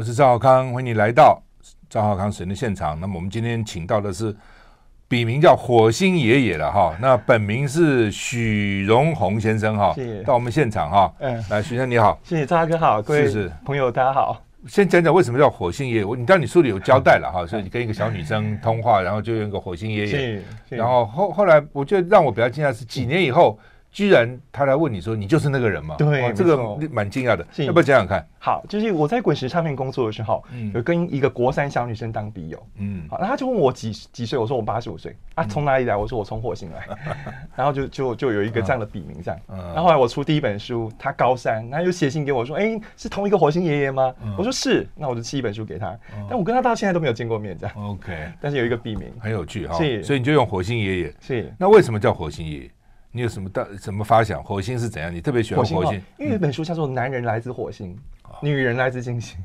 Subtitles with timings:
[0.00, 1.38] 我是赵浩康，欢迎你来到
[1.90, 2.98] 赵浩康时间的现场。
[2.98, 4.34] 那么我们今天请到的是
[5.06, 9.94] 笔名叫火星爷爷的哈，那本名是许荣宏先生哈，
[10.24, 11.14] 到我们现场哈。
[11.18, 14.42] 嗯，来，许先生你好，谢谢赵大哥好，各位朋友大家好。
[14.66, 23.58] 先讲讲为什么叫火星爷爷，我你当你书里有交代了哈，所以你跟一个小女生通话，然后就用一个火星爷爷，然后后后来我觉得让我比较惊讶是几年以后。
[23.92, 25.96] 居然他来问你说，你就是那个人吗？
[25.98, 27.44] 对，这个蛮惊讶的。
[27.64, 28.24] 要不要讲讲看？
[28.38, 30.42] 好，就是我在滚石唱片工作的时候，
[30.72, 32.66] 有跟一个国三小女生当笔友。
[32.76, 35.14] 嗯，好，那他就问我几几岁，我说我八十五岁。
[35.34, 35.96] 啊，从哪里来？
[35.96, 36.86] 我说我从火星来。
[37.56, 39.40] 然后就就就有一个这样的笔名这样。
[39.48, 44.14] 然后后来我出第一本书，他高三，他又写信给我说，哎，是同一个火星爷爷吗？
[44.38, 45.98] 我说是，那我就寄一本书给他。
[46.28, 47.76] 但我跟他到现在都没有见过面这样。
[47.76, 49.76] OK，但是有一个笔名很有趣哈。
[49.76, 51.14] 是，所以你就用火星爷爷。
[51.20, 52.70] 是，那为什么叫火星爷爷？
[53.12, 54.42] 你有什么大什么发想？
[54.42, 55.14] 火星是怎样？
[55.14, 55.76] 你特别喜欢火星？
[55.76, 59.38] 火星因为有一本书叫做《男人来自火星，嗯、女人来自金星》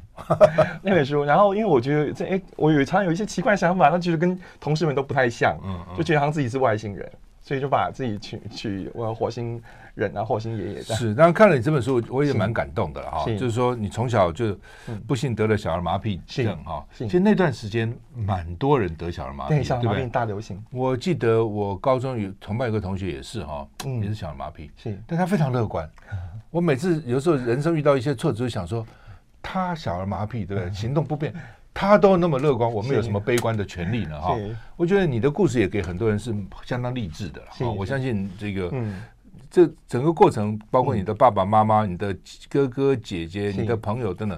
[0.83, 1.23] 那本书。
[1.23, 7.09] 然后因为我觉得这哎，我有常常有一些奇怪想法，那其实跟同事们都不太像，嗯嗯、就觉得好像自己是外星人。
[7.41, 9.61] 所以就把自己去去往火星
[9.95, 10.83] 人啊，火星爷爷。
[10.83, 13.25] 是，然后看了你这本书，我也蛮感动的哈。
[13.25, 14.55] 就是说，你从小就
[15.07, 16.85] 不幸得了小儿麻痹症哈。
[16.93, 20.63] 其实那段时间蛮多人得小儿麻痹，对，小儿麻痹大流行。
[20.69, 23.67] 我记得我高中有同班有个同学也是哈，
[24.01, 25.89] 也是小儿麻痹，是，但他非常乐观。
[26.51, 28.85] 我每次有时候人生遇到一些挫折，就想说
[29.41, 30.71] 他小儿麻痹对不对？
[30.73, 31.33] 行动不便。
[31.77, 34.17] 他都那么乐观，我们有什么悲观的权利呢？
[34.17, 34.33] 哈，
[34.77, 37.41] 我觉得你的故事也给很多人是相当励志的。
[37.49, 39.03] 哈，我相信这个，嗯，
[39.55, 42.13] 这整个过程，包括你的爸爸妈妈、你的
[42.49, 44.37] 哥哥姐姐、你的朋友等等。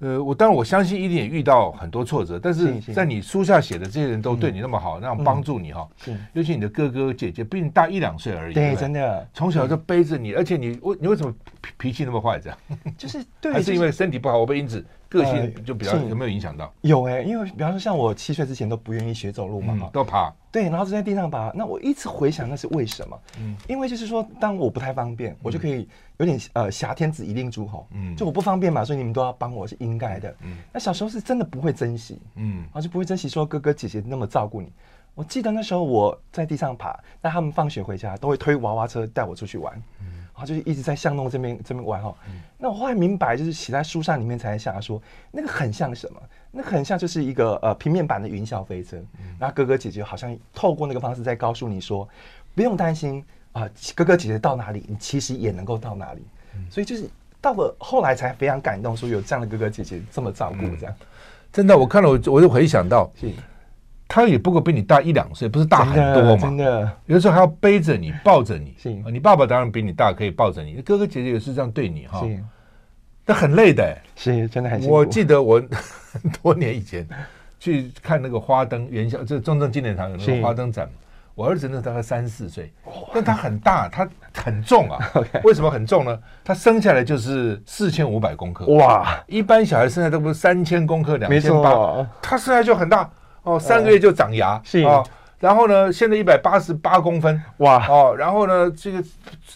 [0.00, 5.88] 呃，我当然我相信一定也遇到很多挫折，但是在你书下写的这些人都对你那么好，那样帮助你哈。
[5.96, 11.32] 是，尤其你的哥哥姐姐比你大一两岁而已，对，真的，从小就背着你，而且你为你为什么
[11.62, 12.36] 脾脾气那么坏？
[12.40, 12.58] 这样，
[12.98, 14.84] 就是对，还是因为身体不好，我被因此
[15.16, 16.72] 个性就比较有没有影响到？
[16.82, 20.32] 有哎，因为比方说像我七岁之前都不愿意学走路嘛，都爬。
[20.52, 21.52] 对，然后就在地上爬。
[21.54, 23.20] 那我一直回想那是为什么？
[23.38, 25.88] 嗯，因为就是说，当我不太方便，我就可以。
[26.18, 34.72] 有点呃，挟天子以令诸侯，嗯，就我不方便嘛，所以你们都要帮我是应该的，嗯，那小时候是真的不会珍惜，嗯，然后就不会珍惜说哥哥姐姐那么照顾你。
[35.14, 45.02] 我记得那时候我在地上爬，那他们放学回家都会推娃娃车带我出去玩，嗯，然后就一直在巷弄这边这边玩哈，嗯，那我后来明白，就是写在书上里面才想说，
[45.32, 46.20] 那个很像什么？
[46.52, 52.08] 那个很像就是一个呃平面版的云霄飞车，嗯，然后哥哥姐姐好像透过那个方式在告诉你说，
[52.54, 53.24] 不用担心。
[53.52, 56.22] 啊，哥哥姐姐到哪里，你其实也能够到哪里。
[56.56, 57.08] 嗯、所以就是
[57.40, 61.06] 到了后来才非常感动，说有这样的哥哥姐姐这么照顾，这样、嗯、
[61.50, 63.32] 真的，我看了我我就回想到，是
[64.08, 68.74] 他也不过比你大一两岁，不是大很多嘛，真的，有的时候还要背着你，抱着你。
[68.78, 70.74] 是，你爸爸当然比你大，可以抱着你。
[70.82, 72.38] 哥哥姐姐也是这样对你哈，是，
[73.24, 74.94] 但很累的、欸，是，真的很辛苦。
[74.96, 75.62] 我记得我
[76.12, 77.06] 很多年以前
[77.58, 80.88] 去看那个花灯元宵，这中正纪念堂有那个花灯展。
[81.34, 82.72] 我儿子那大概三四岁，
[83.12, 84.98] 但他很大，他很重啊。
[85.44, 86.18] 为什么很重呢？
[86.42, 88.64] 他生下来就是四千五百公克。
[88.68, 89.22] 哇！
[89.26, 93.10] 一般小孩生下来都不是三千公克、两千八，他生下来就很大
[93.46, 95.02] 哦，三个月就长牙是啊。
[95.38, 97.40] 然后呢，现在一百八十八公分。
[97.58, 97.86] 哇！
[97.88, 99.04] 哦，然后呢，这个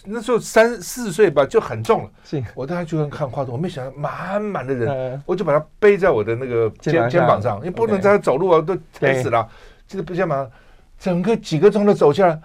[0.05, 2.09] 那时候三四岁吧，就很重了。
[2.23, 9.47] 是，我带他去看画图，我没想到满满的人，我就把他背在我的那个肩肩膀上，因为不能在他走路啊，都累死了，
[9.87, 10.49] 这个背肩膀。
[10.99, 12.39] 整个几个钟头走下来，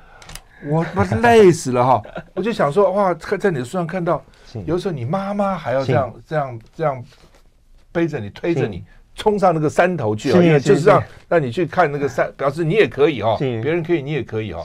[0.65, 2.03] 我我是累死了哈！
[2.33, 4.25] 我就想说，哇，在你的书上看到，
[4.65, 7.05] 有时候你妈妈还要这样这样这样
[7.93, 8.83] 背着你推着你
[9.17, 14.63] 冲上那个山头去，因为就是让让你去看那个山，表示你也可以哦，别人可以，你也可以哈。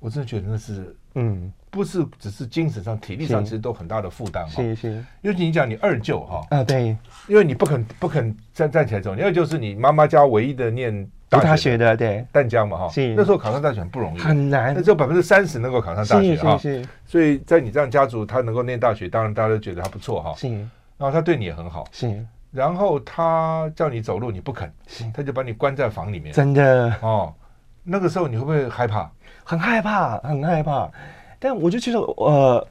[0.00, 4.62] 我真的觉得那是嗯，不是只是精神上、体力上，其实都很大的负担哈。
[4.62, 6.96] 是是，尤其你讲你二舅哈啊，对，
[7.28, 11.08] 因为你不肯不肯站站起来走，你二舅是你妈妈家唯一的念。
[11.30, 12.24] 大学的对。
[12.32, 13.14] 淡江嘛哈，是。
[13.14, 14.72] 那时候考上大学很不容易，很难。
[14.74, 16.58] 那只有百分之三十能够考上大学哈，
[17.04, 20.32] 所以在你这样家族，他能够念大学，当然大家都觉得他不错哈。
[20.38, 21.86] 是，然后他对你也很好。
[21.92, 24.72] 是，然后他叫你走路你不肯，
[25.14, 26.32] 他就把你关在房里面。
[26.32, 27.32] 真的哦，
[27.84, 29.10] 那个时候你会不会害怕？
[29.44, 30.90] 很害怕，很害怕。
[31.40, 32.66] 但我就觉得，呃，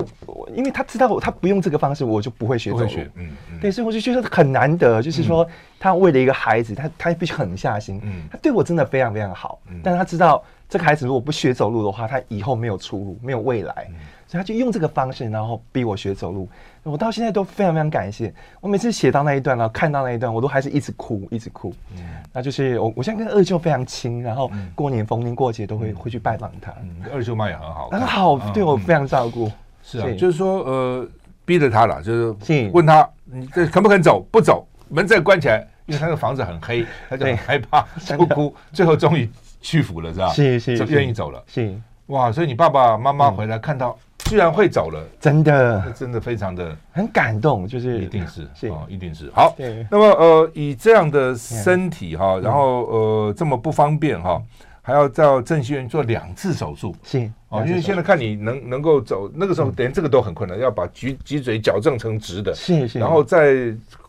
[0.53, 2.87] 因为他知道他不用这个方式，我就不会学走路。
[3.15, 3.59] 嗯嗯。
[3.61, 5.47] 对，所以我就觉得很难得，就是说
[5.79, 8.01] 他为了一个孩子，他他必须狠下心。
[8.03, 8.27] 嗯。
[8.29, 9.61] 他对我真的非常非常好。
[9.69, 9.79] 嗯。
[9.81, 13.87] 但是他知道这个孩子如果不学走路的话，他以后没有出路，没有未来。
[14.27, 16.47] 所以他就用这个方式，然后逼我学走路。
[16.83, 18.33] 我到现在都非常非常感谢。
[18.61, 21.73] 我每次写到那一段，然后看到那一段，我都还是一直哭，一直哭。
[21.95, 22.03] 嗯。
[22.33, 26.73] 那就是我，我现在跟二舅非常亲，然后过年逢年过节都会会去拜访他。
[27.11, 29.49] 二舅妈也很好，很好，对我非常照顾。
[29.81, 31.07] 是啊，就是说，呃，
[31.45, 34.19] 逼着他了，就是问他，你这肯不肯走？
[34.29, 37.81] 不走，门再关起来，因为他那个房子很黑， 他就很害怕，
[38.17, 39.29] 不哭，最后终于
[39.61, 40.29] 屈服了，是吧？
[40.33, 41.41] 是是，就愿意走了。
[41.47, 41.73] 是
[42.07, 43.97] 哇，所以你爸爸妈妈回来看到。
[44.25, 48.01] 居然会走了，真的，真的非常的很感动，就是。
[48.01, 49.31] 一定是哦，一定是。
[49.33, 49.55] 好。
[49.89, 54.41] 那么呃，以这样的身体哈，然后呃这么不方便哈，
[54.81, 63.53] 还要到振兴医院做两次手术，是哦，因为现在看你能能够走，那个时候连这个都很困难，要把脊脊椎矫正成直的，是是，然后再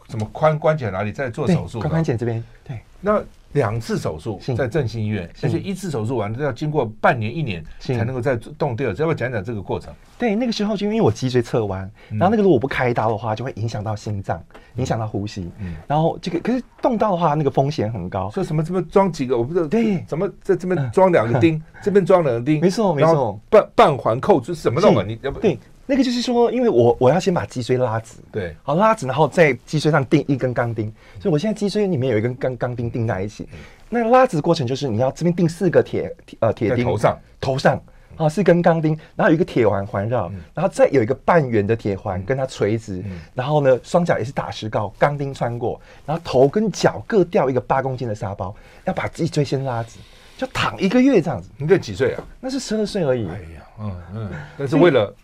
[0.09, 3.23] 什么髋关节哪里再做手术，髋关节这边，对，那。
[3.53, 9.03] 两次手术在振兴医院，而且一次手术完都要经过半年一年才能够再动第二次。
[9.03, 9.93] 要不要讲讲这个过程？
[10.19, 14.43] 对，那个时候就因为我脊椎侧弯，然后那个如果不开刀的话，就会影响到心脏，
[14.77, 15.51] 影响到呼吸。
[15.59, 18.31] 嗯，然后这个可是动刀的话，那个风险很高。
[18.31, 19.39] 说什么这边装几个？
[19.39, 19.67] 我不知道。
[19.67, 21.63] 对，怎么在这边装两个钉？
[21.83, 22.61] 这边装两个钉？
[22.61, 23.41] 没错，没错。
[23.49, 25.05] 半半环扣就是什么弄啊？
[25.07, 25.59] 你要不对。
[25.91, 33.49] 那个就是说，因为我我要先把脊椎拉直，对，好拉直，然后在脊椎上钉一根钢钉，所以我现在脊椎里面有一根钢钢钉钉在一起。
[33.89, 36.85] 那拉直过程就是你要这边钉四个铁呃铁钉。
[36.85, 37.19] 头上。
[37.41, 37.83] 头上。
[38.17, 43.01] 啊四根钢钉，然后有一个铁环环绕，然后再有一个半圆的铁环跟它垂直，
[43.33, 48.53] 然后呢双脚也是打石膏，钢钉穿过，然后头跟脚各吊一个八公斤的沙包，
[48.87, 50.01] 要把脊椎先拉直，
[50.37, 51.49] 就躺一个月这样子。
[51.57, 52.25] 你这几岁啊？
[52.41, 53.29] 那是十二岁而已。
[53.29, 55.15] 哎呀，嗯嗯，但是为了。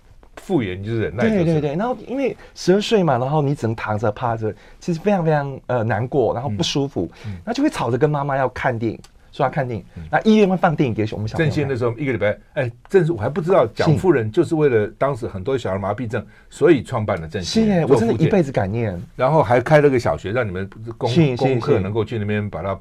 [0.45, 1.75] 复原就是忍耐，对对对。
[1.75, 7.11] 然后因为十二岁嘛，然后你只能躺着趴着，其实非常非常呃难过，然后不舒服，
[7.45, 9.01] 那就会吵着跟妈妈要看电影，
[9.33, 9.85] 说要看电影。
[10.11, 11.51] 那医院会放电影给我们小朋友。
[11.51, 17.65] 振兴的时候一个礼拜，哎，正是我还不知道蒋夫人就是为了当时很多小儿麻痹症，所以创办了振兴。
[17.65, 19.01] 是，我真的一辈子感念。
[19.17, 20.69] 然后还开了个小学，让你们
[20.99, 22.79] 功功课能够去那边把它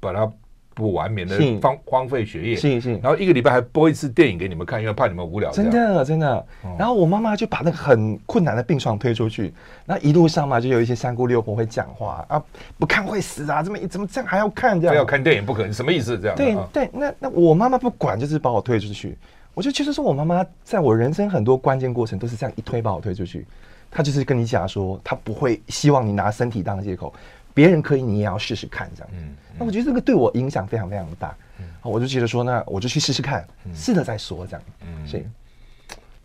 [0.00, 0.28] 把它。
[0.76, 5.50] 不完免的荒荒废学业，是是，然后一个礼拜还播一次电影给你们看，因为怕你们无聊。
[5.50, 6.46] 真的真的。
[6.78, 9.54] 然后我妈妈就把那个很困难的病床推出去，
[9.86, 12.42] 那一路上嘛，就有一些三姑六婆会讲话啊，
[12.78, 14.92] 不看会死啊，怎么怎么这样还要看这样？
[14.92, 16.18] 非要看电影不可能，什么意思？
[16.18, 16.36] 这样？
[16.36, 19.16] 对对，那那我妈妈不管，就是把我推出去。
[19.54, 23.46] 我就其实说我妈妈在我人生很多关键过程都是这样一推把我推出去，
[23.90, 27.14] 她就是跟你讲说，她不会希望你拿身体当借口。
[27.56, 29.10] 别人可以，你也要试试看，这样。
[29.14, 31.34] 嗯，那我觉得这个对我影响非常非常大。
[31.58, 33.42] 嗯，我就觉得说，那我就去试试看，
[33.74, 34.62] 试了再说，这样。
[34.82, 35.24] 嗯，是。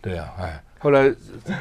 [0.01, 1.13] 对啊，哎，后来，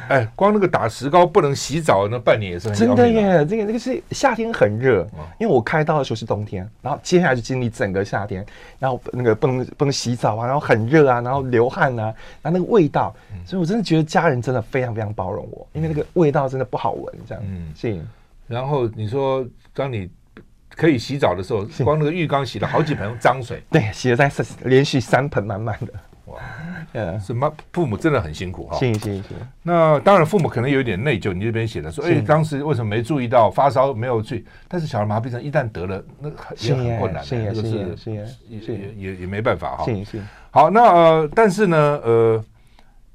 [0.09, 3.45] 哎，光那个打石膏不能洗澡，那半年也是很真的耶。
[3.45, 5.07] 这个这个是夏天很热，
[5.39, 8.45] 因为我开刀的时候是冬天，然后接下来就经历整个夏天，
[8.79, 13.15] 然后那个不能不能洗澡啊，然后很热啊，然后流汗啊，然后那个味道，
[13.45, 17.43] 所以我真的觉得家人真的非常非常包容我，因为那个味道真的不好闻，这样。
[17.47, 18.01] 嗯，是。
[18.51, 20.09] 然后你说，当你
[20.69, 24.31] 可以洗澡的时候，光那个浴缸洗了好几盆脏水， 对，洗了在
[24.65, 25.93] 连续三盆满满的，
[26.25, 26.39] 哇，
[26.93, 29.29] 嗯，什么父母真的很辛苦哈，是是是。
[29.63, 31.33] 那当然，父母可能有一点内疚。
[31.33, 34.45] 你这边写的说，哎，当时为什么没注意到发烧没有去？
[34.67, 38.11] 但是小儿麻痹症一旦得了，那也很困难的，那个是是
[38.49, 39.85] 也也也没办法哈。
[39.85, 40.21] 是是。
[40.49, 42.43] 好，那呃，但是呢，呃，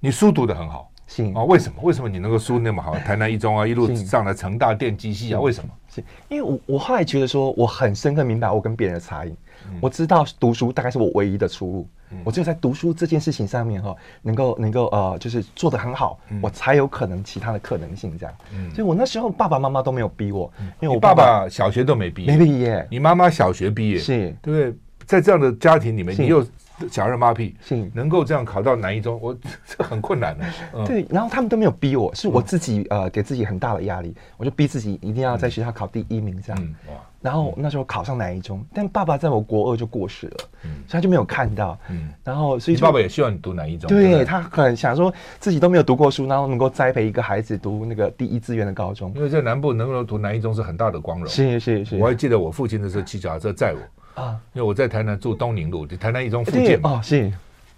[0.00, 0.90] 你书读的很好。
[1.34, 1.78] 啊，为什么？
[1.82, 2.94] 为什么你能够输那么好？
[2.96, 5.70] 台南一中啊，一路上来成大电机系啊，为什么？
[5.88, 9.34] 是因为我我后来觉得说，我很深刻明白我跟别人的差异。
[9.80, 11.88] 我知道读书大概是我唯一的出路。
[12.22, 18.34] 我只有在读书这件事情上面哈，能够能够呃，就是做得很好，我才有可能其他的可能性这样。
[18.74, 22.86] 所以我那时候爸爸妈妈都没有逼我，因为我爸爸小学都没毕业，没毕业。
[22.90, 24.78] 你妈妈小学毕业，是对不对？
[25.04, 26.44] 在这样的家庭里面，你又。
[26.90, 30.44] 小人马屁，是能够这样考到南一中，我这 很困难的。
[30.74, 36.62] 嗯、对，然后他们都没有逼我，是我自己呃给自己很大的压力，我就逼自己一定要在学校考第一名这样。
[36.62, 36.74] 嗯、
[37.20, 41.78] 然后那时候考上南一中，但爸爸在我国二就过世了，嗯、所以他就没有看到。
[41.88, 43.88] 嗯，然后所以爸爸也希望你读南一中。
[43.88, 49.12] 对，他很想说自己都没有读过书，然后能够栽培一个孩子读那个第一志愿的高中。
[49.16, 51.26] 因为在南部能够读南一中是很大的光荣。
[51.26, 53.78] 是是是，我还记得我父亲的时候骑脚踏车载我。
[54.16, 56.90] 啊，因为我在台南住东宁路，就台南一中附近嘛。
[56.92, 57.30] 哦，是，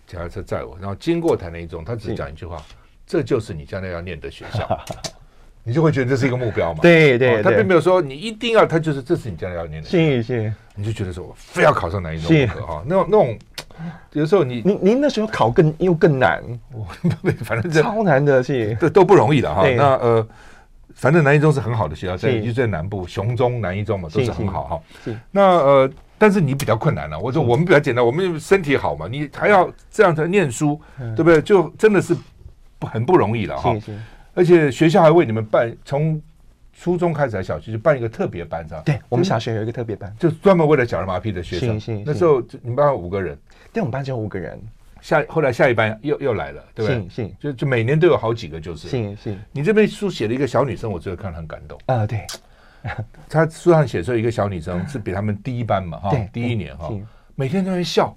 [0.06, 2.62] 脚踏车载我，然后经过台南一中，他只讲一句话
[3.04, 4.80] ：“这就是你将来要念的学校。
[5.64, 6.78] ”你就会觉得这是一个目标嘛？
[6.80, 9.88] 对对，他并没有说你一定要，他就是这是你将来要念的。
[9.88, 12.82] 是是，你就觉得说我非要考上南一中不可哈？
[12.86, 13.38] 那种那种，
[14.12, 16.42] 有时候你您您那时候考更又更难，
[17.44, 19.68] 反正超难的，是，这都不容易的哈。
[19.68, 20.26] 那呃。
[20.94, 24.82] 反正南一中是很好的学校，在就在南部，雄中、南一中嘛，都是很好哈。
[25.30, 27.18] 那呃，但是你比较困难了。
[27.18, 31.40] 我说我们比较简单，我们身体好嘛，你还要这样子念书，对不对？
[31.40, 32.16] 就真的是
[32.78, 33.76] 不很不容易了哈。
[34.34, 36.20] 而且学校还为你们办，从
[36.72, 38.82] 初中开始还小学就办一个特别班，是吧？
[38.84, 42.04] 对，我们小学有一个特别班，就专门为了小儿麻痹的学生。
[42.04, 43.38] 那时候你们班有五个人，
[43.72, 44.60] 对，我们班只有五个人。
[45.00, 47.08] 下后来下一班又又来了，对不对？
[47.08, 48.88] 是，就就每年都有好几个，就是。
[48.88, 49.38] 是是。
[49.52, 51.78] 你这边书写了一个小女生，我觉得看了很感动。
[51.86, 52.26] 啊，对。
[53.28, 56.92] 他书上写说，一个小女生是比他们低一班嘛，哈，第一年哈，
[57.34, 58.16] 每天都在笑，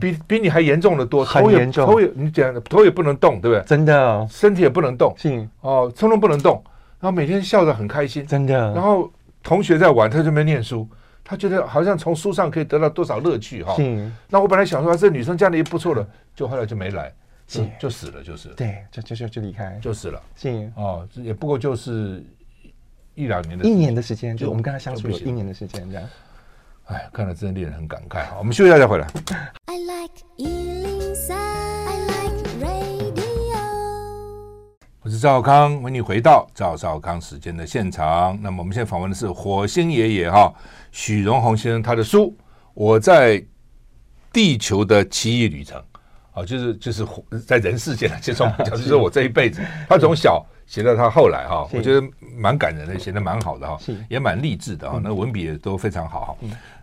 [0.00, 3.64] 比比你还严重的多，很严重，头也你讲头也不能动，对不对？
[3.66, 6.62] 真的，身体也不能动，是哦，冲动不能动，
[7.00, 8.72] 然后每天笑得很开心，真的。
[8.72, 9.10] 然后
[9.42, 10.86] 同学在玩，他就没念书，
[11.24, 13.74] 他觉得好像从书上可以得到多少乐趣哈。
[13.76, 14.10] 是。
[14.28, 17.12] 那我本来想说，这女生这样的也不错了，就后来就没来。
[17.48, 20.20] 就就死了，就是对，就就就就离开，就死了。
[20.36, 22.22] 是哦，也不过就是
[23.18, 26.08] 一两年的一年的时间，就我们跟他相处有一年的时间这样。
[26.84, 28.24] 哎，看了真的令人很感慨。
[28.26, 29.08] 好，我们休息一下再回来。
[29.64, 33.58] I like 103, I like radio。
[35.02, 38.38] 我是赵少康，欢迎你回到赵少康时间的现场。
[38.40, 40.54] 那么我们现在访问的是火星爷爷哈
[40.92, 42.26] 许荣宏先生，他的书
[42.72, 43.44] 《我在
[44.32, 45.76] 地球的奇异旅程》。
[46.30, 47.04] 啊，就是就是
[47.44, 52.06] 在人世间的这种， 就是说我这一辈子，他从小写到他后来哈，我觉得
[52.36, 56.36] 蛮感人的，写的蛮好的哈，也蛮励志的哈，那文笔也都非常好哈。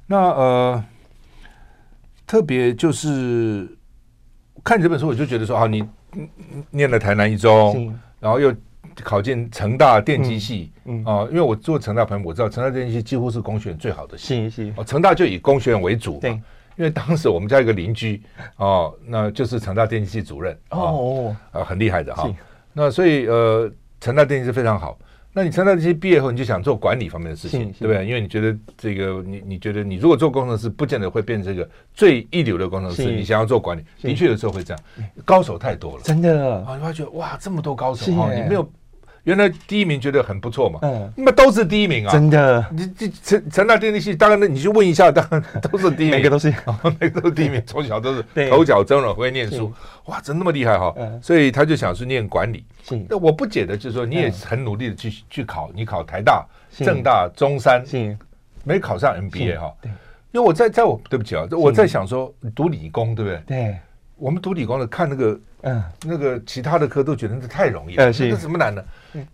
[0.07, 0.83] 那呃，
[2.25, 3.69] 特别就是
[4.63, 5.87] 看这本书，我就觉得说啊，你
[6.71, 8.51] 念了台南一中，然后又
[9.03, 10.71] 考进成大电机系，
[11.05, 16.31] 啊，因为我做成大朋友，我知道成大电机系几乎是工学院最好的系，哦，成大就以工学院为主，对。
[16.77, 18.21] 因为当时我们家一个邻居
[18.57, 22.29] 哦，那就是成大电机系主任哦，啊，很厉害的哈。
[22.77, 24.97] 那所以呃，成大电机是非常好。
[25.31, 28.05] 那你成大电机毕业后，你就想做管理方面的事情，对不对？
[28.05, 33.05] 因为你觉得这个，你你觉得你如果做工程师，不见得会变成一个最一流的工程师。
[33.05, 34.83] 你想要做管理，的确有时候会这样，
[35.23, 36.77] 高手太多了，真的啊！
[36.77, 38.69] 你会觉得哇，这么多高手啊，你没有。
[39.25, 42.65] 原来第一名觉得很不错嘛，嗯，那么都是第一名啊，真的。
[42.71, 46.53] 你这成成大电力系，当然那你去问一下，当然都是第一名，每个都是，
[46.99, 49.73] 每个都是第一名， 从小都是头角峥嵘，会念书，
[50.05, 52.63] 哇，真那么厉害哈，所以他就想去念管理。
[53.09, 56.45] 那我不解的就是说，你也很努力的去去考，你考台大、
[56.77, 57.83] 政大、中山，
[58.63, 59.73] 没考上 MBA 哈，
[60.31, 63.41] 因为我在在我对不起啊，我在想说，读理工对不对？
[63.47, 63.77] 对。
[64.17, 68.83] 我们读理工的看那个，嗯，那个其他的科都觉得这太容易了，这怎么难呢？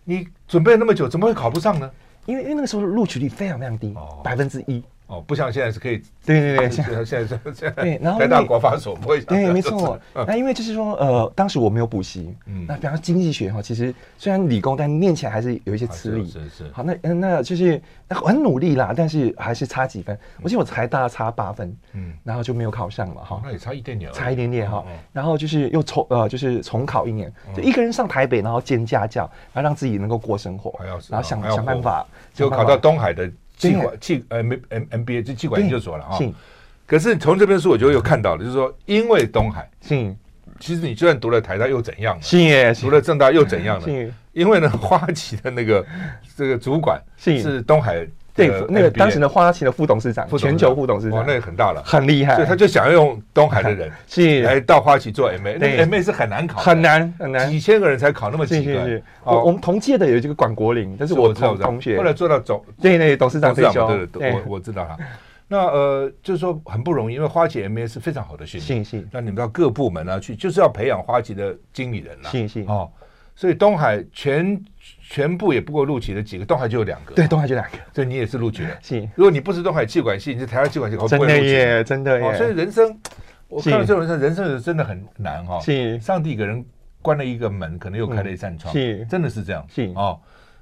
[0.05, 1.91] 你准备了那么久，怎么会考不上呢？
[2.25, 4.81] 因为因为那个时候录取率非常非常低，百分之一。
[5.11, 9.99] 哦，不像现在是可以，对对对，现在现在现在对， 然后台大国发所不会，对，没错。
[10.25, 16.25] 那因为就是说，呃，当时我没有补习，嗯，那比方经济学哈，其实虽然理工，但念起来还是有一些吃力。
[16.25, 16.71] 是是。
[16.71, 20.17] 好，那嗯，那就是很努力啦，但是还是差几分。
[20.41, 23.41] 我记得我台大差八分，嗯，然后就没有考上嘛，哈。
[23.43, 24.81] 那也差一点点，差一点点哈。
[25.11, 30.73] 然后就是又重呃，就是重考一年，就一个人上台北，然后兼家教，然后让自己能够过生活，
[31.09, 33.29] 然后想想办法，就考到东海的。
[33.69, 36.17] 气管气呃没 M M B A 就气管研究所了啊，
[36.87, 40.15] 可是从这本书我就有看到了，就是说因为东海，是，
[40.59, 42.17] 其实你就算读了台大又怎样？
[42.21, 44.13] 是耶，读了政大又怎样呢？
[44.33, 45.85] 因为呢，花旗的那个
[46.35, 54.41] 这个主管是东海，对，那个当时的花旗的副董事长，全球副董事长，哇，那个很大了，很厉害，所以他就想要用东海的人 是。
[54.43, 59.01] 来到花旗做 M A，那 M A 是很难考，很难很难，几千个人才考那么几个。
[59.23, 64.97] 我我们同届的有这个管国林，但是我同同学，后来做到总对对董事长退休，对对，我我知道他。
[65.47, 69.07] 那呃，就是说很不容易，因为花旗 M A 是非常好的训练，是是。
[69.11, 72.63] 那你们到各部门啊去，就是要培养花旗的经理人呐，是是。
[72.67, 72.89] 哦。
[73.35, 74.61] 所以东海全
[75.01, 77.13] 全部也不过录取了几个，东海就有两个。
[77.15, 77.77] 对，东海就两个。
[77.93, 78.69] 所以你也是录取了。
[78.81, 78.99] 是。
[79.15, 82.37] 如果你不是东海气管系，你是台湾气管系，真的耶，真的耶。
[82.37, 82.97] 所以人生，
[83.47, 85.59] 我看到这种人生，人生是真的很难哈。
[85.59, 85.99] 是。
[85.99, 86.63] 上帝给人
[87.01, 88.73] 关了一个门，可能又开了一扇窗。
[88.73, 89.05] 是。
[89.05, 89.65] 真的是这样。
[89.69, 89.91] 是。
[89.95, 90.19] 哦，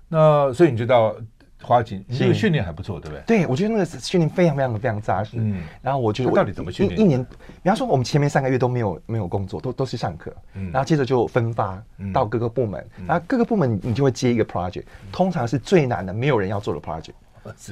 [0.08, 1.16] 那所以你知道。
[1.62, 3.24] 花钱，这个训练还不错，对不对？
[3.26, 5.32] 对，我觉得那个训练非常非常的非常扎实。
[5.38, 7.00] 嗯，然后我觉得到底怎么训练？
[7.00, 7.24] 一年，
[7.62, 11.82] 比方说我们前面三个月都没有没有工作，都都是上课，嗯，然后接着就分发
[12.14, 17.14] 到各个部门，然后各个部门你就会接一个 project，通常是最难的，没有人要做的 project，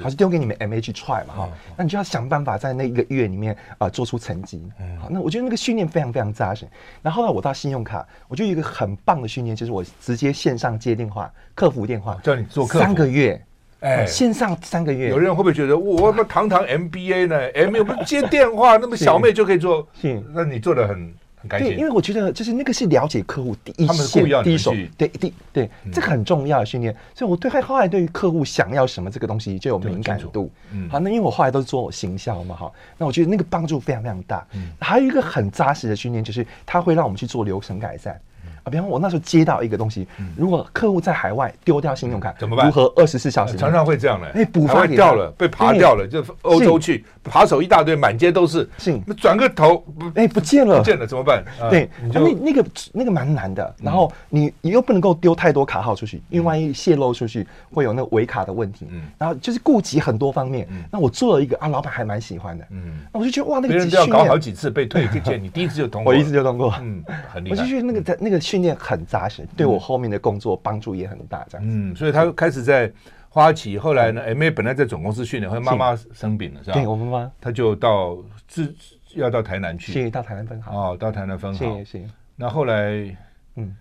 [0.04, 4.70] 还是丢给你们 MH 去 try 嘛，哈，那你就要想办法在那一个月里面啊做出成绩。
[5.00, 6.68] 好，那我觉得那个训练非常非常扎实。
[7.02, 13.42] 然后后来我到信用卡，我就有一个很棒的训练，就是我直接线上接电话，客服电话，叫你做客服三个月。
[13.80, 19.88] 哎，线上三个月，有人会不会觉得我们堂堂 MBA 呢？MBA 不接电话，那么小妹就可以做？
[20.02, 21.68] 是，那你做的很很开心。
[21.68, 26.96] 对，因为我觉得就是那个是了解客户第一线、第一手，对，第对，这个很重要的训练。
[27.14, 30.50] 所以我对后来对于客户想要什么这个东西就有敏感度。
[30.74, 34.44] 嗯，好，那因为我后来都是做行销嘛，哈，那我觉得那个帮助非常非常大。
[34.80, 38.20] 还有一个很扎实的训练，就是它会让我们去做流程改善。
[38.68, 40.06] 啊，比方我那时候接到一个东西，
[40.36, 42.66] 如果客户在海外丢掉信用卡怎么办？
[42.66, 43.56] 如何二十四小时？
[43.56, 48.70] 常常会这样的，哎，补发掉了，被扒掉了，就欧洲去扒手一大堆，满街都是，
[49.06, 49.84] 那转个头，
[50.16, 51.44] 哎，不见了，不见了怎么办？
[51.70, 59.04] 对，那那个那个蛮难的，然后你你又不能够丢太多卡号出去，因为万一泄露出去会有那个违卡的问题，嗯。
[59.18, 72.92] 然后就是顾及很多方面，那我做了一个啊，老板还蛮喜欢的，嗯，那我就觉得哇，那个别人都要搞好几次被退 件，你第一次就通过，我一次就通过，嗯，很厉害，我就觉得那个在那个训练很扎实，对我后面的工作帮助也很大，这样子，嗯，所以他开始在
[73.30, 76.74] 花旗，后来呢，MA 本来在总公司训练，后来妈妈生病了，是吧？
[76.74, 78.76] 对我妈妈，他就到自
[79.16, 82.04] 要到台南去，是到台南分行，哦，到台南分行，是是，
[82.36, 83.16] 那后来，
[83.56, 83.76] 嗯，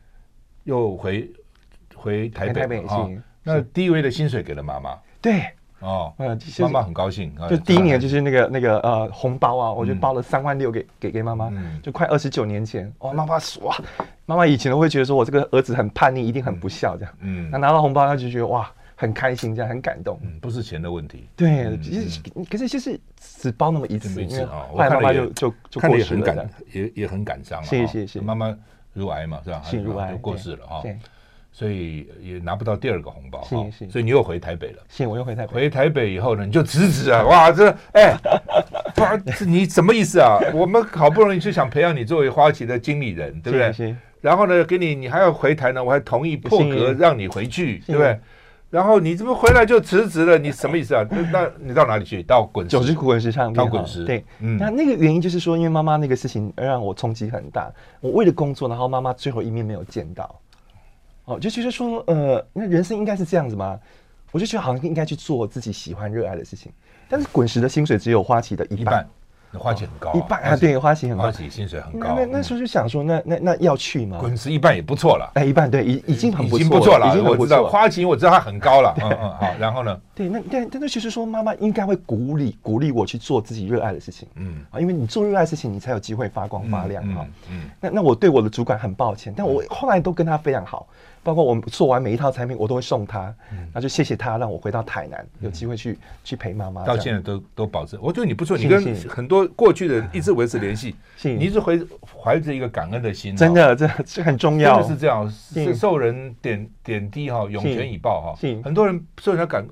[0.64, 1.30] 又回
[1.94, 5.42] 回台北，台北是，那第一位的薪水给了妈妈，对。
[5.80, 11.52] 哦，嗯，妈妈很高兴，就第一年就是那个那个呃红包啊，我就包了三万六给给给妈妈，
[11.82, 13.76] 就快二十九年前，哇，妈妈说哇，
[14.24, 28.56] 妈妈以前都会觉得说我这个儿子很叛逆，一定很不孝这样，嗯，那拿到红包他就觉得哇很开心，这样很感动，嗯，不是钱的问题，对，其实可是就是只包那么一次，因为后来妈妈就就就过世了，也也很感伤，谢谢谢谢，妈妈
[28.94, 29.60] 乳癌嘛是吧？
[29.62, 30.82] 是乳癌就过世了哈。
[31.56, 34.82] 所以也拿不到第二个红包，是是，所以你又回台北了。
[34.90, 35.54] 是，我又回台北。
[35.54, 37.22] 回台北以后呢，你就辞职啊！
[37.22, 38.14] 哇，这哎，
[39.38, 40.38] 这你什么意思啊？
[40.52, 43.96] 我们好不容易就想培养你作为花旗的经理人，对不对？
[44.20, 48.20] 然后呢，给你你还要回台呢，我还同意破格让你回去，对不对？
[48.68, 50.36] 然后你怎么回来就辞职了？
[50.36, 51.06] 你什么意思啊？
[51.32, 52.22] 那你到哪里去？
[52.22, 52.92] 到滚石？
[52.92, 53.56] 滚石唱片。
[53.56, 54.04] 到滚石。
[54.04, 54.58] 对，嗯。
[54.58, 57.72] 那那个原因就是说，因为妈妈那个事情让我冲击很大。
[58.02, 60.38] 我为了工作，然后妈妈最后一面没有见到。
[61.26, 63.78] 哦，就觉得说，呃，那人生应该是这样子吗？
[64.32, 66.70] 我就觉得好像应该去做自己喜欢、热爱的事情。
[67.08, 69.06] 但是滚石的薪水只有花旗的一半，
[69.50, 72.14] 那花旗很高，一半啊，对，花旗很高，花旗薪水很高。
[72.16, 74.18] 那那时候就想说，那那那要去吗？
[74.20, 80.00] 滚石一半也不错了，哎，一半对，已已经很不错了，已经我知道花旗，我知道它很高了，嗯嗯，好，然后呢？
[80.14, 87.26] 对，那但但是其实说，妈妈应该会鼓励鼓励我去做自己热爱的事情，嗯啊，因为你做热爱的事情，你才有机会发光发亮哈。
[87.50, 90.86] 嗯，那那我对我的主管很抱歉，但我后来都跟他非常好。
[91.26, 93.34] 包括我们做完每一套产品，我都会送他，
[93.72, 96.84] 那就谢谢他让我回到台南，有机会去去陪妈妈。
[96.84, 100.94] 到现在都都保证，我觉得你不错，你跟很多过去的人一直维持联系，
[101.36, 109.66] 你一直怀怀着一个感恩的心，真的这这很重要，真的是这样，是受人点点滴哈，涌泉以报哈，很多人受人家感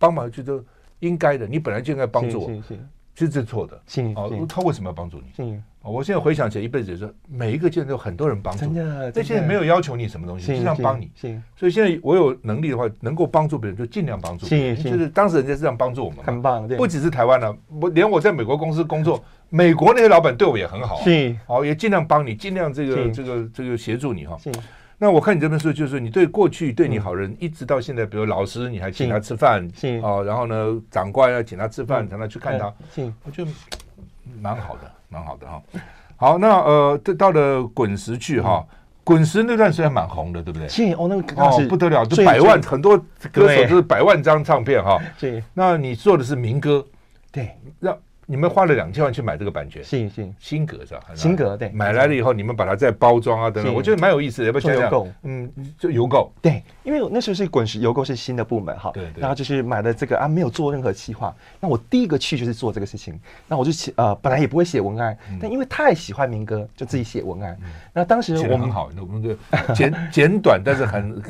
[0.00, 0.60] 帮忙，就都
[0.98, 2.50] 应该的，你本来就应该帮助我，
[3.18, 3.76] 其实这是错的，
[4.14, 5.60] 哦，他为什么要帮助你？
[5.82, 9.10] 我现在回想起来，一辈子就是每一个阶段都有很多人帮助，真的。
[9.10, 11.10] 这些人没有要求你什么东西，就这样帮你。
[11.56, 14.46] 所以现在我有能力的话，能够帮助别人就尽量帮助。
[14.46, 16.68] 就是当时人家是这样帮助我们，很棒。
[16.68, 21.00] 不只是台湾了，我连我在美国公司工作，美国那些老板对我也很好。
[21.00, 24.38] 是，好，也尽量帮你，尽量这个这个这个协助你哈。
[24.98, 29.66] 那我看你这本书，就是你对过去对你好人，一直到现在，比如老师，你还请他吃饭，
[30.02, 32.72] 哦，然后呢，长官要请他吃饭，让他去看他，
[33.24, 33.50] 我觉得
[34.40, 34.90] 蛮好的。
[35.10, 35.62] 蛮好的哈，
[36.16, 38.62] 好，那呃，这到了滚石去哈，
[39.02, 40.68] 滚石那段时间蛮红的，对不对？
[40.68, 42.94] 是哦，那个哦不得了，就百万很多
[43.32, 45.00] 歌手都是百万张唱片哈。
[45.18, 46.86] 对，那你做的是民歌，
[47.32, 47.96] 对，让。
[48.30, 51.00] 你们花了两千万去买这个版权，是是，新格是吧？
[51.14, 54.48] 新格对，买来了以后，你们把它再包装啊等等，我觉得蛮有意思的。
[54.48, 55.06] 要不要讲讲？
[55.22, 56.30] 嗯，就邮购。
[56.42, 59.22] 对，因为那时候是滚石邮购是新的部门哈，对对。
[59.22, 61.34] 然后就是买了这个啊，没有做任何企划。
[61.58, 63.18] 那我第一个去就是做这个事情。
[63.46, 67.58] 那我就写呃，本来也不会写文案，但因为太喜欢民歌，就自己写文案。
[67.94, 69.34] 那当时我们好，我们就
[69.74, 71.22] 简简短，但是很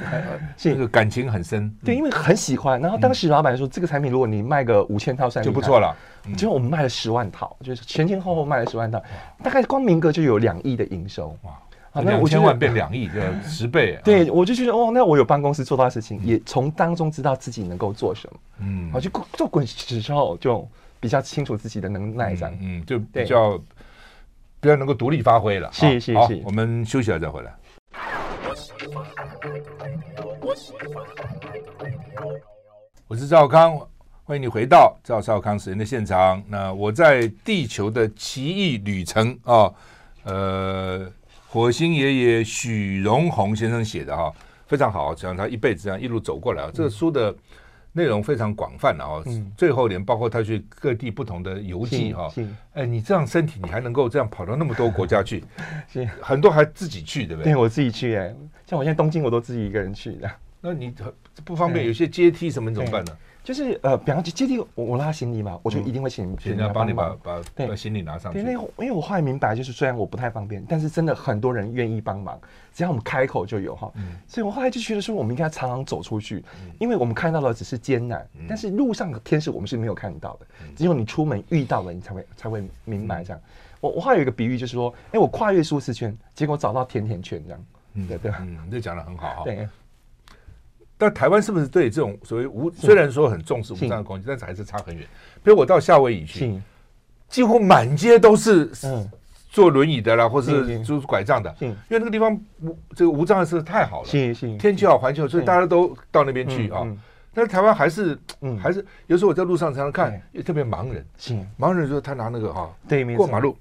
[0.56, 1.72] 这个感情很深。
[1.84, 2.80] 对，因为很喜欢。
[2.80, 5.94] 然后当时老板说，这个产品如果你卖个五千套，就不错了。
[6.36, 9.02] 结果我们卖了十万套，就是前前后后卖了十万套，
[9.42, 11.52] 大概光明哥就有两亿的营收哇！
[11.92, 13.98] 啊，那五千万变两亿，就十倍。
[14.04, 18.38] 对，我就觉得哦，那我有帮公司做到的事情，也从当中知道自己能够做什么。
[18.58, 20.68] 嗯，好，就做滚石之后，就
[21.00, 22.54] 比较清楚自己的能耐，这样。
[22.60, 23.58] 嗯，就比较
[24.60, 25.70] 比较能够独立发挥了。
[25.72, 27.54] 是是是，我们休息了再回来。
[33.08, 33.80] 我是赵康。
[34.28, 36.42] 欢迎你回到赵少康时间的现场。
[36.48, 39.72] 那我在地球的奇异旅程啊，
[40.24, 41.10] 呃，
[41.46, 44.30] 火星爷爷许荣宏先生写的哈，
[44.66, 46.70] 非常好，讲他一辈子这样一路走过来啊。
[46.74, 47.34] 这个书的
[47.90, 49.24] 内容非常广泛啊，
[49.56, 52.30] 最后连包括他去各地不同的游记哈。
[52.74, 55.42] 哎，你这样身体，你还能够这样跑到那么多国家去？
[56.20, 57.54] 很多还自己去，对不对？
[57.54, 58.36] 对，我自己去哎，
[58.66, 60.30] 像我现在东京，我都自己一个人去的。
[60.60, 60.92] 那你
[61.46, 63.16] 不方便，有些阶梯什么怎么办呢？
[63.48, 68.42] 就是呃，比方接接地我我拉行李嘛，我就一定会请人家帮你把把对行李拿上去。
[68.42, 72.38] 对，那因为我后来明白，就是虽然我不太方便，但是真的很多人愿意帮忙，
[72.74, 73.90] 只要我们开口就有哈。
[74.26, 76.44] 所以我后来就觉得说，我们应该常常走出去，
[76.78, 83.40] 因为我们看到的只是艰难，但是路上的天使我们是没有看到的，只有你出门遇到了，你才会才会明白这样。
[83.80, 87.64] 我我后来有一个比喻，就是说，哎，我跨越舒适圈，结果找到甜甜圈这样。
[87.94, 89.42] 嗯，对对，嗯，这讲的很好哈。
[89.42, 89.66] 对。
[91.00, 95.06] 但台湾是不是对这种所谓无虽然说很重视无障碍空间，但是还是差很远。
[95.44, 96.60] 比如我到夏威夷去，
[97.28, 98.68] 几乎满街都是
[99.48, 104.08] 坐轮椅的啦，或是拄拐杖的，因为那个地方无这个无障碍设施太好了，
[104.58, 106.86] 天气好环境好，所以大家都到那边去啊。
[107.32, 108.18] 但是台湾还是
[108.60, 111.06] 还是有时候我在路上常常看，也特别盲人，
[111.56, 112.68] 盲人说他拿那个哈
[113.16, 113.56] 过马路，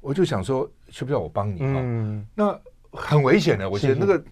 [0.00, 2.24] 我就想说需不需要我帮你啊？
[2.34, 2.56] 那
[2.92, 4.22] 很危险的，我觉得那个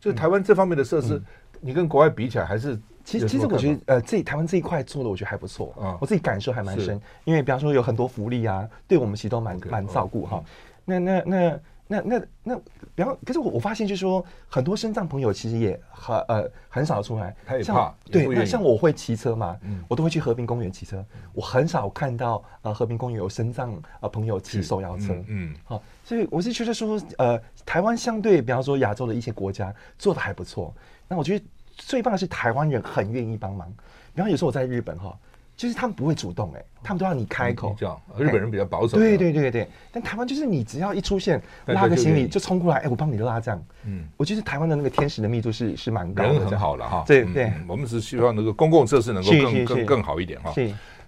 [0.00, 1.22] 就台湾这方面的设施。
[1.60, 5.98] 你跟国外比起来，还是其实其实我觉得，呃，这台湾这一块做的，我觉得还不错啊。
[6.00, 10.44] 我自己感受还蛮深，因为比方说有很多福利啊，对我们其实都蛮蛮照顾哈、哦。
[10.84, 12.56] 那那那那那那，
[12.94, 17.92] 比方，可是我我发现就是说，很多身障朋友其实也很呃很少出来，他也怕。
[18.04, 30.72] 对，那像我会骑车嘛，嗯、我都会去和平公园骑车，我很少看到呃和平公园有身障呃朋友骑手摇车，嗯，好、所以我是觉得说，呃，台湾相对比方说亚洲的一些国家做的还不错。
[31.10, 31.44] 那我觉得
[31.76, 33.68] 最棒的是台湾人很愿意帮忙，
[34.14, 35.12] 比方有时候我在日本哈，
[35.56, 37.74] 就是他们不会主动哎，他们都要你开口。
[37.76, 38.96] 这样，日本人比较保守。
[38.96, 43.60] 对对对对，但台湾就是你只要一出现拉个行李就冲过来，哎，我帮你拉这样。
[43.86, 47.02] 嗯，我觉得台湾的那个天使的密度是是蛮高的，人很好了哈。
[47.04, 50.54] 对对，我们是希望那个公共设施能够更更更好一点哈。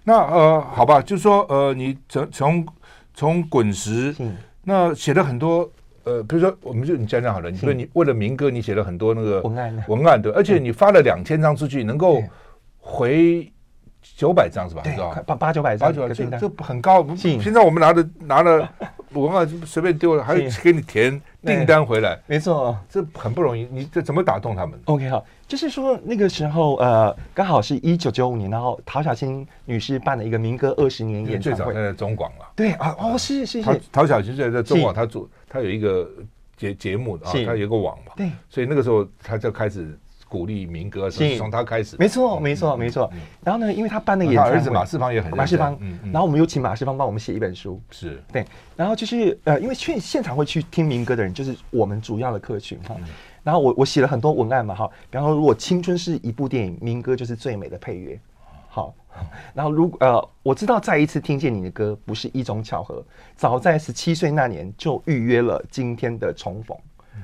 [0.03, 2.67] 那呃，好吧，就是说呃，你从从
[3.13, 4.13] 从滚石，
[4.65, 5.71] 那写了很多。
[6.03, 7.49] 呃，比如说，我们就你讲讲好了。
[7.49, 12.21] 你说你为了民歌，你写了很多那个文案，文案对，而且你发了两千张出去，能够
[12.79, 13.51] 回
[14.17, 14.81] 九百张是吧？
[14.83, 17.01] 对，八八九百张，这这很高。
[17.03, 18.69] 平常我们拿的拿了
[19.13, 23.67] 文案随便丢了，还要给你填订单回来，没错，这很不容易。
[23.71, 32.45] 你这怎么打动他们？OK，好，就是说那个时候呃，刚好是一九九五年，然后陶小青女士办了一个民歌二十年演唱会，最早在中广了。
[32.55, 35.29] 对啊，哦，是是是，陶小清在在中广，她主。
[35.53, 36.09] 他有一个
[36.57, 39.95] 节节目啊，他有一个网嘛，对，所以那个时候他就开始
[40.27, 41.95] 鼓励民歌，是从他开始。
[41.99, 43.07] 没错，没错，没错。
[43.43, 45.77] 然后呢，因为他办那个演唱会，儿子马世芳也很马世芳，
[46.11, 48.43] 然后我们又请马世芳帮我们写一本书，是对。
[48.75, 52.95] 然后就是呃，因为去现场会去听民歌的人，就是我们主要的客群哈。
[53.43, 58.32] 然后我我写了很多文案嘛哈，比方说，如果青春是一部电影，民歌就是最美的配乐，好。
[59.53, 63.03] 然后，如果呃，我知道再一次听见你的歌不是一种巧合，
[63.35, 66.77] 早在十七岁那年就预约了今天的重逢。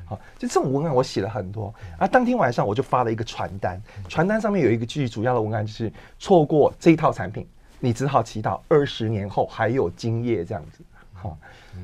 [0.06, 2.08] 好，就这种文案我写了很多啊。
[2.08, 7.48] 当天晚上我就发了一个传单，传单上面有一个句主要的文案就是：错过这一套产品，
[7.80, 10.84] 你只好祈祷二十年后还有今夜这样子。
[11.22, 11.38] 好。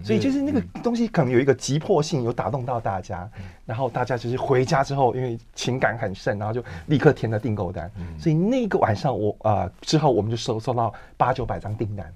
[0.03, 3.29] 所以就是那个东西可能有一个急迫性，有打动到大家，
[3.65, 7.89] 然后大家就是回家之后，因为情感很盛，然后就立刻填了订购单。
[8.19, 12.13] 所以那个晚上我啊之后我们就收收到八九百张订单。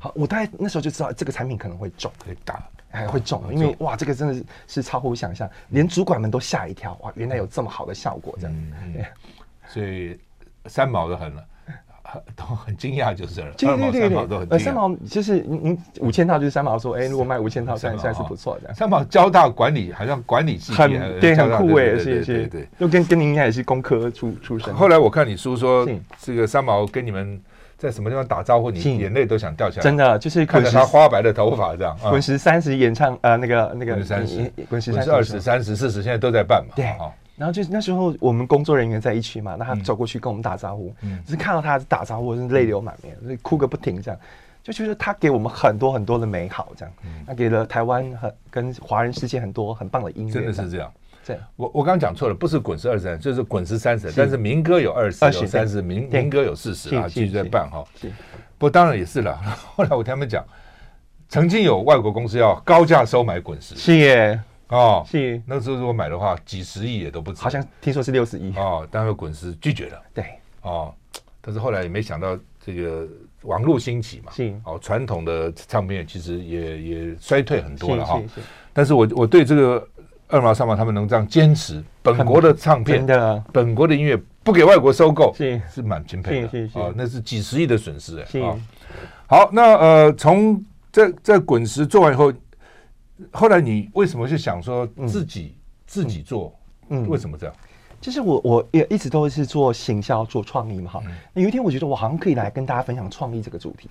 [0.00, 8.56] 好，我大概那时候就知道这个产品可能会中，会大，还会中，因为哇这个真的是是超乎想象，连主管们都吓一跳，哇原来有这么好的效果这样。
[9.68, 10.18] 所以
[10.66, 11.44] 三毛都很了。
[12.36, 13.52] 都很惊讶，就是了。
[13.56, 18.72] 对对对对，呃，三毛就是您您五千套，就是三毛说，哎，如果卖五千套，算算是不错的。
[18.74, 22.46] 三毛交大管理好像管理系，很对，很酷哎，谢谢。
[22.46, 24.74] 对，又跟跟您应该也是工科出出身。
[24.74, 25.88] 后来我看你书说，
[26.20, 27.40] 这个三毛跟你们
[27.76, 29.82] 在什么地方打招呼，你眼泪都想掉下来。
[29.82, 31.96] 真的就是看着他花白的头发这样。
[32.08, 36.72] 滚石三十演唱，呃，那个那个滚石三十，滚石二十、三十、四十，现在都在办嘛。
[36.74, 36.86] 对。
[37.40, 44.20] 然后就是那时候我们工作人员在一起嘛，那他走过去跟我们打招呼，嗯，就是看到他打招呼，是泪流满面，所以哭个不停，这样。
[44.62, 46.94] 就觉得他给我们很多很多的美好，这样，
[47.26, 50.92] 他给了台湾很跟华人世界很多很棒的音乐，真的是这样。
[51.24, 57.82] 这样，我我刚刚讲错了，不是滚石二十三，就是滚石三十，但是民歌有二十，有三十，民民歌有四十啊，继续在办哈。
[57.98, 58.08] 是，
[58.58, 59.34] 不过当然也是了。
[59.74, 60.44] 后来我听他们讲，
[61.30, 64.38] 曾经有外国公司要高价收买滚石，是耶。
[64.70, 67.42] 哦，是那个时候如果买的话，几十亿也都不止。
[67.42, 70.00] 好像听说是六十亿哦，但是滚石拒绝了。
[70.14, 70.24] 对，
[70.62, 70.94] 哦，
[71.40, 73.06] 但是后来也没想到这个
[73.42, 78.22] 网络兴起嘛，是哦，传统的唱片其实也也衰退很多了哈。
[78.72, 79.88] 但是我我对这个
[80.28, 86.48] 二毛三毛他们能这样坚持本国的唱片的本国的音乐不给外国收购，是是蛮钦佩的。
[86.48, 88.24] 是是哦，那是几十亿的损失哎。
[88.26, 88.40] 是。
[89.26, 92.32] 好，那呃，从在在滚石做完以后。
[93.32, 95.54] 后来你为什么就想说自己
[95.86, 96.58] 自己做？
[96.88, 97.54] 嗯，为什么这样？
[98.00, 101.02] 就是我我也一直都是做行销、做创意嘛哈。
[101.34, 103.88] 那有一天我觉得我好像可以来跟大家分享创意这个主题。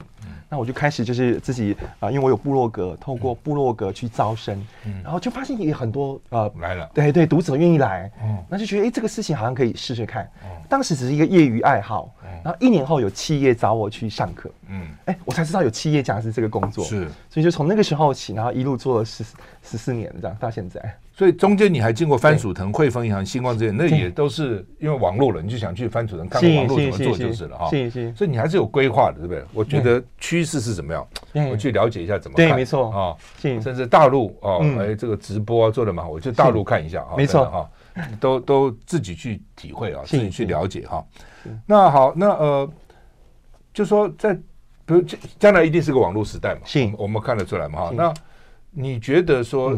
[0.52, 4.60] 那我就开始就是自己啊，因为我有部落格，透过部落格去招生，
[5.04, 8.12] 然后就发现也很多呃来了，对对，读者愿意来，
[8.50, 10.28] 那就觉得哎这个事情好像可以试试看。
[10.68, 12.12] 当时只是一个业余爱好，
[12.44, 19.24] 然后一年后有企业找我去上课，嗯，哎我才知道有企业讲是这个工作，是，所以就从那个时候起，然后一路做了十
[19.64, 20.98] 十四年这样到现在。
[21.20, 27.70] 所以中间你还经过番薯藤、汇丰银行、星光这些，那也都是因为网络了，你就想去番薯藤看看网络怎么做就是了哈。
[28.16, 29.44] 所以你还是有规划的，对不对？
[29.54, 31.06] 我觉得趋势是怎么样？
[31.52, 32.48] 我去了解一下怎么看。
[32.48, 33.14] 对，没错啊。
[33.38, 37.18] 甚至大陆哦，哎，这个直播做的蛮好，我去大陆看一下啊。
[37.18, 37.70] 没错哈，
[38.18, 41.06] 都都自己去体会啊，自己去了解哈。
[41.66, 42.70] 那好，那呃，
[43.74, 44.34] 就说在
[44.86, 45.04] 比如
[45.38, 46.62] 将来一定是个网络时代嘛，
[46.98, 47.92] 我们看得出来嘛哈。
[47.94, 48.14] 那
[48.72, 49.78] 你觉得说？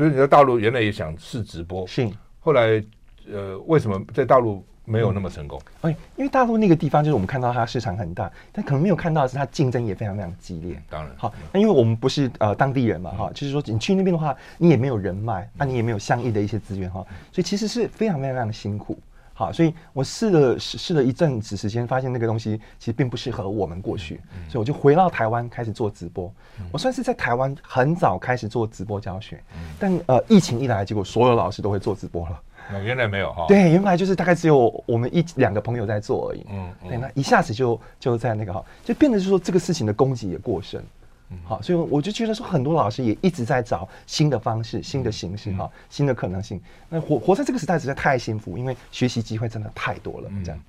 [0.00, 2.08] 比如你在大陆原来也想试直播，是，
[2.38, 2.82] 后来
[3.30, 5.60] 呃为什么在大陆没有那么成功？
[5.82, 10.82] 哎，因为大陆那个地方就是我们看到它市场很大，但可能没有看到的是它竞争也非常非常激烈。
[10.88, 18.98] 当然，好，那因为我们不是呃当地人嘛，哈，就是说你去那边的话，你也没有人脉，那你也没有相应的一些资源哈，所以其实是非常非常非常辛苦。
[19.40, 26.30] 好，所以我试了试试了一阵子时间，发现那个东西其实并不适合我们过去，所以我就回到台湾开始做直播。
[26.70, 29.42] 我算是在台湾很早开始做直播教学，
[29.78, 32.38] 但呃疫情一来，结果所有老师都会做直播了。
[32.84, 33.46] 原来没有哈？
[33.48, 36.44] 对，原来就是大概只有我们一两个朋友在做而已。
[36.50, 40.82] 嗯，对，那一下子就就在那个哈，就变得是说这个事情的供给也过剩。
[41.44, 46.60] 好，所以我就觉得说，很多老师也一直在找新的方式、新的形式、哈，新的可能性。
[46.88, 50.30] 那活活在这个时代实在太幸福，因为学习机会真的太多了。
[50.44, 50.60] 这样，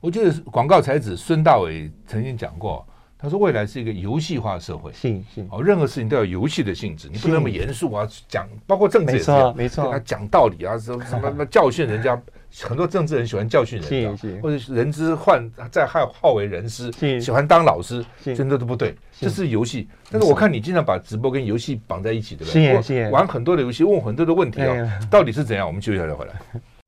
[0.00, 2.86] 我觉得广告才子孙大伟曾经讲过，
[3.18, 4.92] 他说未来是一个游戏化社会。
[4.92, 12.20] 是是，哦，任何事情都要游戏的性质，你不能那么严肃啊，讲包括政治也是，没错，他讲道理啊， 什么什么教训人家。
[12.62, 18.94] 很多政治人喜欢教训人，或者是人之患在害好为人师，喜欢当老师，真的都不对。
[19.18, 23.10] 这是游戏，但是我看你经常把直播跟游戏绑在一起，对不对？
[23.10, 25.66] 玩很多的游戏，问很多的问题啊，到底是怎样？
[25.66, 26.32] 我们休息一下再回来。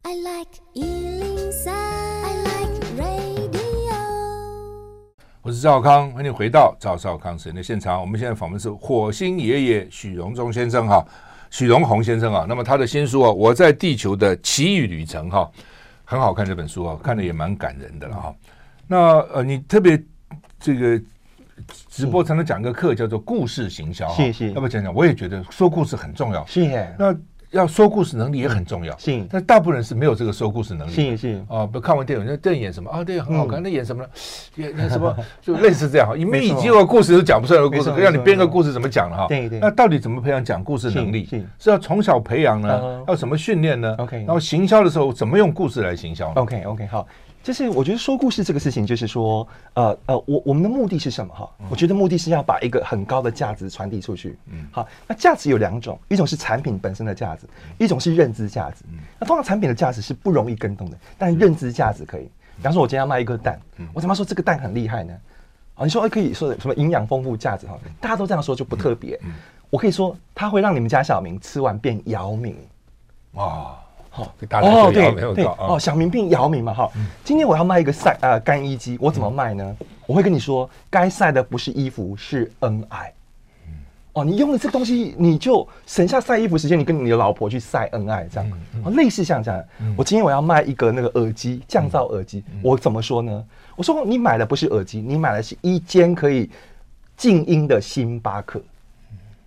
[0.02, 0.46] I like
[5.42, 8.00] 我是赵康，欢迎回到赵少康时间的现场。
[8.00, 11.06] 我们现在访问是火星爷爷许荣忠先生哈。
[11.50, 15.50] 许荣宏先生啊，那么他的新书啊，《我在地球的奇遇旅程》哈，
[16.04, 18.34] 很好看这本书啊，看的也蛮感人的了哈。
[18.86, 20.02] 那呃，你特别
[20.58, 21.00] 这个
[21.88, 24.52] 直播才能讲个课，叫做故事行销，谢谢。
[24.52, 24.94] 要不讲讲？
[24.94, 26.94] 我也觉得说故事很重要，谢谢。
[26.98, 27.16] 那。
[27.50, 33.04] 要说故事能力也很重要，是，但大部分人是没有这个说故事能力，是是啊，不看完电影，那电影演什么啊？
[33.04, 34.08] 电影很好看，那演什么呢？
[34.56, 35.16] 演 演什么？
[35.40, 39.26] 就类似这样，你们已经有故事都讲不出来的故事，让你编个故事怎么讲了哈？
[39.28, 39.60] 对对。
[39.60, 41.28] 那到底怎么培养讲故事能力？
[41.58, 43.04] 是要从小培养呢？
[43.06, 44.18] 要什么训练呢？OK。
[44.18, 47.06] 然后行销的时候怎么用故事来行销？OK OK 好。
[47.46, 51.48] 就是我觉得说故事这个事情，就是说，呃呃，我我们的目的是什么哈？
[51.70, 54.36] 我觉得目的是要把一个很高的价值传递出去。
[54.46, 57.46] 嗯，好，那价值有两种，一种是产品本身的价值，
[57.78, 58.84] 一种是认知价值。
[59.20, 62.24] 那通常产品的价值是不容易跟动的，但认知价值可以。
[62.56, 63.60] 比方说，我今天要卖一个蛋，
[63.94, 65.14] 我怎么说这个蛋很厉害呢？
[65.76, 67.78] 啊，你说哎，可以说什么营养丰富价值哈？
[68.00, 69.20] 大家都这样说就不特别。
[69.70, 72.56] 我可以说，它会让你们家小明吃完变姚明。
[73.34, 73.78] 哇。
[74.16, 74.28] 哦，
[74.62, 76.90] 哦，对对哦，小明变姚明嘛，哈。
[77.22, 79.76] 今天我要卖一个晒呃干衣机，我怎么卖呢？
[80.06, 83.12] 我会跟你说，该晒的不是衣服，是恩爱。
[84.14, 88.50] 哦，你用了这个东西，你就省下晒衣服时间，你跟你的老婆去晒恩爱，这样。
[88.82, 89.62] 哦，类似像这样。
[89.96, 93.44] 我今天我要卖一个那个耳机，降噪耳机，我怎么说呢？
[93.76, 96.50] 我说你买的不是耳机，你买的是一间可以
[97.16, 98.62] 静音的星巴克。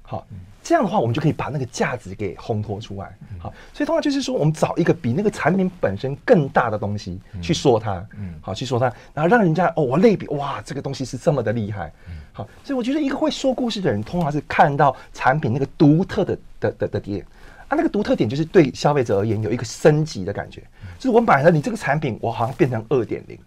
[0.04, 0.24] 好。
[0.62, 3.18] 这样的话，我们就可以把那个价值给烘托出来。
[3.40, 11.92] 好，所以通常就是说，我们找一个比那个产品本身更大的东西去说它，嗯，好，去说它，然后让人家哦，我类比，哇，这个东西是这么的厉害。
[12.34, 17.26] 好，所以我觉得一个会说故事的人，通常是看到产品那个独特的的的的点。
[17.68, 20.62] 啊，那个独特点就是对消费者而言有一个升级的感觉，
[20.98, 23.38] 就是我买了你这个产品，我好像变成二点零。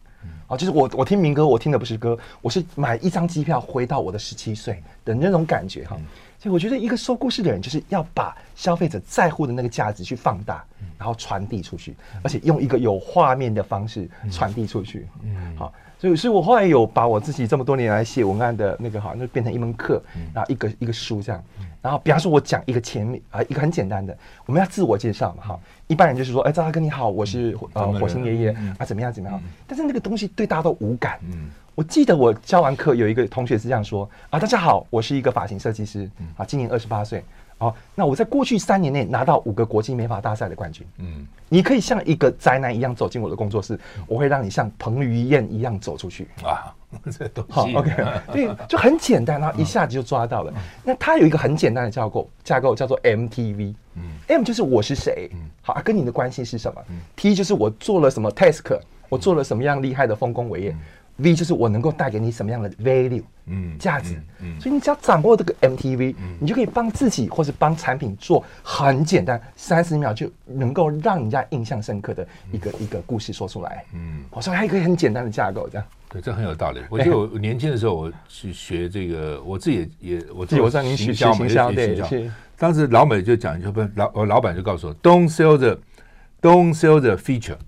[0.46, 5.84] 啊，就是我我听民歌，我听的不是歌，我是买一张机票回到我的十七岁的那种感觉。
[5.84, 5.98] 哈。
[6.42, 10.64] 所以我觉得一个说故事的人，就是要把消费者在乎的那个价值去放大，
[10.98, 15.06] 然后传递出去，而且用一个有画面的方式传递出去。
[15.22, 20.02] 嗯， 好，所以所以我后来有把我自己这么多年来写文案的那个哈，那变成一门课，
[20.34, 21.40] 然后一个一个书这样。
[21.80, 29.40] 然后比方说，我讲一个前面啊，一个很简单的，我们要自我介绍嘛，哈，一般人就是说，哎，赵大哥你好，我是呃火星爷爷啊，怎么样怎么样？
[29.64, 31.20] 但是那个东西对大家都无感。
[31.22, 31.50] 嗯。
[31.74, 37.24] 我记得我教完课，有一个同学是这样说啊：“大家好，我是一个发型设计师啊，今年二十八岁
[37.56, 40.86] 好，那我在过去三年内拿到五个国际美发大赛的冠军。
[40.98, 46.74] 嗯，你可以像一个宅男一样走进我的工作室，我会让你像彭于晏一样走出去啊。
[47.10, 47.90] 这都好，OK，
[48.30, 50.52] 对，就很简单，然后一下子就抓到了。
[50.84, 53.74] 那它有一个很简单的架构，架构叫做 MTV。
[53.94, 55.30] 嗯，M 就是我是谁，
[55.62, 56.82] 好，啊跟你的关系是什么
[57.16, 60.76] ？T 就是我做了什么 task，我做了什么样厉害的丰功伟业。
[61.18, 76.80] V 就是我能够带给你什么样的 value，嗯，价值，嗯，所以你只要掌握这个 MTV，你就可以帮自己或是帮产品做很简单，三十秒就能够让人家印象深刻的一个一个故事说出来，嗯，我说还有一个很简单的架构，这样，对，这很有道理。
[76.90, 87.58] 我记得我年轻的时候，我去学这个，我自己也也，我自己我让您学学行销，对，当时老美就讲，就不老我老板就告诉我，Don't sell the，Don't sell the feature，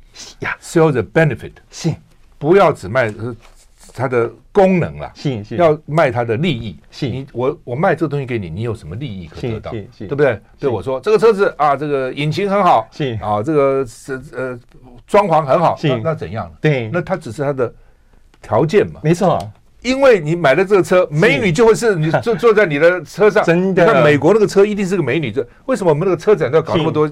[0.41, 1.95] 呀，sell the benefit，是。
[2.39, 3.13] 不要只卖
[3.93, 5.13] 它的功能了，
[5.51, 6.77] 要卖它的利益。
[7.01, 9.71] 你我我卖这个东西给你，你有什么利益可得到？
[9.71, 10.41] 对不对？
[10.59, 12.89] 对我说这个车子啊，这个引擎很好，
[13.21, 14.59] 啊，这个是呃
[15.07, 16.53] 装潢很好，那那怎样？
[16.61, 17.73] 对，那它只是它的
[18.43, 19.01] 条件嘛。
[19.05, 19.39] 没错，
[19.83, 23.45] 因为你买了这个车，美女就会是你 坐坐在你的车上。
[23.45, 25.31] 真的，那美国那个车一定是个美女。
[25.31, 27.09] 这为什么我们那个车展都要搞那么多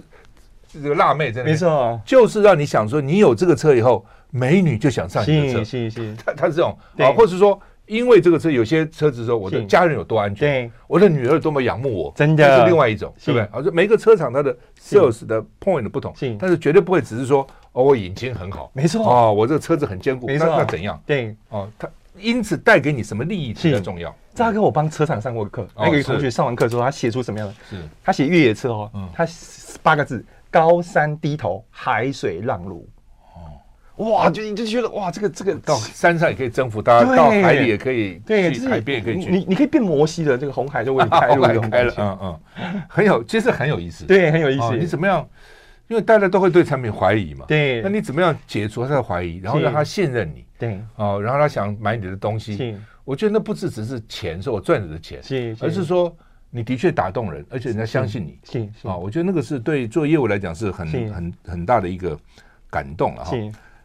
[0.80, 1.50] 这个辣妹在那？
[1.50, 4.04] 没错，就是让你想说，你有这个车以后。
[4.34, 5.90] 美女就想上你的车，是是。
[5.90, 6.74] 是， 他他是这种。
[6.96, 13.42] 啊，或是说，因为这个车有些车子说我的家人有多安全，对，我的女儿多么仰慕我，真的，这是另外一种，对不对？
[13.52, 20.98] 啊，就每个车厂它的 sales 的 point 不同，但是绝对不会只是说哦，我引擎很好，没错，哦，我这个车子很坚固，没错，那怎样？
[21.04, 21.86] 对，哦，他
[22.18, 24.16] 因此带给你什么利益比较重要？
[24.34, 27.54] 这个我帮车厂上过课，那个同学上完课之后，他写出什么样的？
[27.68, 29.28] 是，他写越野车哦，他
[29.82, 32.88] 八个字：高山低头，海水浪如。
[33.96, 39.30] 哇，就你就觉得哇，这个这个到山上也可以征服，大家到海里也可以，对，海边也可以去。
[39.30, 44.76] 你你可以变摩西的，这个红海就为你 开路开了，嗯嗯，很有，其实很有意思，对，很有意思。
[44.76, 45.26] 你怎么样？
[45.88, 47.82] 因为大家都会对产品怀疑嘛，对。
[47.82, 50.44] 那你怎么样解除他的怀疑，然后让他信任你？
[50.58, 52.76] 对，哦，然后他想买你的东西。
[53.04, 56.16] 我觉得那不是只是钱，是我赚你的钱，是，而是说
[56.54, 58.94] 你的确打动人，而且人家相信你，是啊。
[58.94, 62.16] 我觉得那个是对做业务来讲是很很很大的一个
[62.68, 63.34] 感动了哈。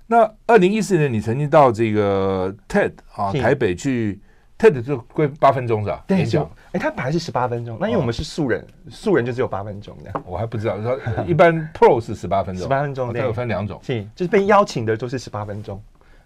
[0.05, 4.19] 那二零一四年，你曾经到这个 TED 啊台北去
[4.59, 6.03] TED 就归八分钟是吧？
[6.05, 6.41] 对，就
[6.73, 10.21] 哎，他本来是十八分钟，那因为我们是素人，素人就只有八分钟的。
[10.25, 15.81] 我还不知道，说一般 Pro 是十八分钟，十八分钟，它有分两种，是就是被邀请的都是十八分钟。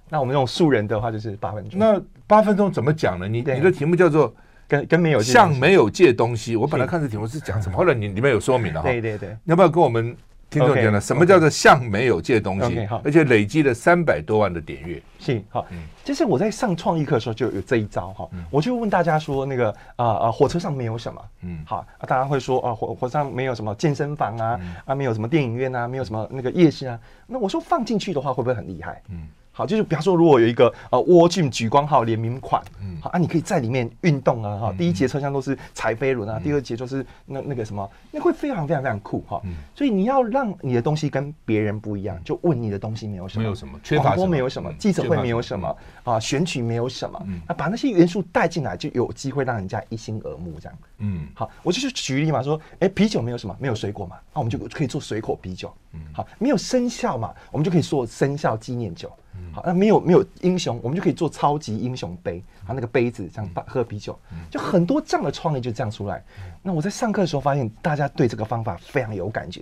[0.10, 1.80] 那我们这种素人的话就是八分钟。
[1.80, 3.28] 那八分钟怎么讲呢？
[3.28, 4.34] 你你的题目叫做
[4.72, 6.56] 跟跟没有像没有借东西。
[6.56, 8.88] 我本来看这题目是讲什么，后来你里面有说明了哈。
[8.88, 10.16] 对对对，要不要跟我们？
[10.52, 12.86] 听众讲呢，什么叫做像没有借东西？
[13.06, 15.02] 而且累积了三百多万的点阅。
[15.18, 15.66] 是好，
[16.04, 21.22] 就是我在上创意课的时候就有这一招哈，我就问大家说那个啊啊火车上没有什么？
[21.44, 29.02] 嗯，好，大家会说啊火火车上没有什么健身房啊啊没有什么电影院啊没有什么那个夜市啊，那我说放进去的话会不会很厉害？
[29.08, 29.30] 嗯。
[29.54, 39.42] 好，就是比方说，如果有一个呃沃郡莒光号联名款，嗯，好啊，你可以在里面运动啊，哈，第一节车厢都是踩飞轮啊，第二节就是那那个什么，那会非常非常非常酷哈。
[39.76, 50.78] 所以你要让你的东西跟别人不一样，就问你的东西没有什么，没有什么，广播没有什么，记者会没有什么啊，选举没有什么，啊，把那些元素带进来，就有机会让人家一心耳目这样。
[51.00, 55.74] 嗯，好，我就是举例嘛，说，哎，啤酒没有什么，没有水果嘛，那我们就可以做水果啤酒。
[55.94, 59.12] 嗯，好，没有生肖嘛，我们就可以做生肖纪念酒。
[59.54, 64.18] 好，那没有没有英雄，我们就可以做超级英雄杯，啊，那个杯子这样喝啤酒，
[64.50, 66.24] 就很多这样的创意就这样出来。
[66.62, 69.62] 那我在上课的时候发现，大家对这个方法非常有感觉。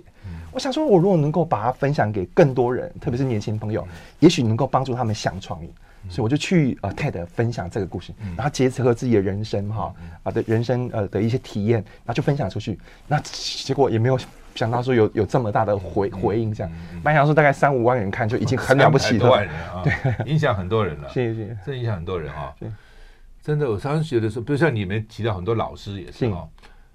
[0.52, 3.86] 我想说，我如果能够把它分享给更多人，特别是年轻朋友，
[4.20, 5.70] 也许能够帮助他们想创意。
[6.08, 12.78] 所以我就去呃 TED 分享这个故事，然后结合自己的人生哈啊的人生呃的一些体验，然后就分享出去。
[13.06, 14.18] 那结果也没有。
[14.54, 16.72] 想到说有有这么大的回回应，这样，
[17.04, 19.92] 没想到说大概三五万人看就已经很了不起了，万人啊，对，
[20.30, 22.52] 影响很多人了， 谢谢，真影响很多人啊，
[23.42, 26.48] 真的，我常常觉得说，比如像你们提到很多老师也是哈，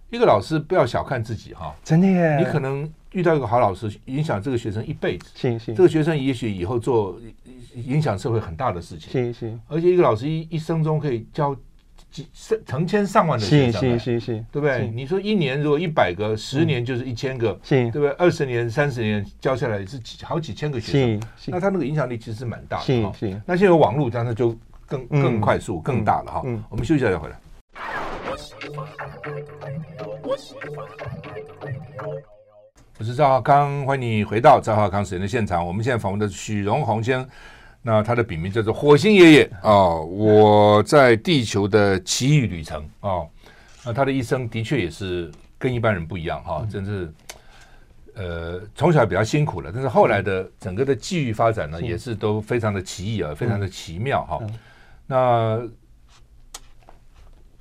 [0.10, 7.18] 一个老师不要小看自己哈，真的耶，你可能遇到一个好老师，影响这个学生一辈子，是是，这个学生也许以后做
[7.74, 11.56] 影响社会很大的事情，是是，而且一个老师一一生中可以教。
[12.16, 12.30] 几
[12.66, 14.88] 成千上万的学生，是是是是，对不对？
[14.88, 18.10] 你说一年如果一百个，十年就是一千个，是，对不对？
[18.12, 22.86] 二十年、三十年教下来是几好几千个学生，那他那个影响力其实是蛮大的。
[22.86, 26.42] 是是，那现在有网络，当然就更更快速、更大了哈。
[26.70, 27.38] 我们休息一下再回来。
[32.98, 35.68] 我是赵浩康，欢迎你回到赵浩康时间的现场。
[35.68, 37.30] 我们现在访问的是许荣鸿先生。
[37.88, 39.52] 那他的笔名叫做火星爷爷。
[39.62, 42.84] 啊，我在地球的奇异旅程。
[43.00, 43.22] 啊，
[43.86, 47.14] 那他的一生的确也是跟一般人不一样哈，真是。
[48.18, 54.40] 呃，从小比较辛苦了，但是后来的整个的际遇发展呢，也是都非常的奇异啊，非常的奇妙哈。
[55.06, 55.58] 那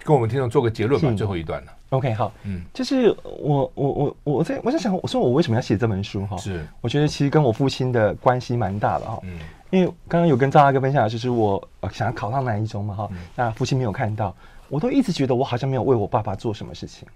[0.04, 1.72] 跟我们听众做个结论吧，最后一段了。
[1.95, 6.36] OK，好，嗯，就是我我我我在我在想，我说我为什么要写这本书哈？
[6.36, 9.18] 是，我觉得其实跟我父亲的关系蛮大的哈。
[9.22, 9.38] 嗯，
[9.70, 14.34] 因为刚刚有跟赵大哥分享，就是我想要考上南一中嘛哈，那父亲没有看到，
[14.68, 17.07] 我都一直觉得我好像没有为我爸爸做什么事情。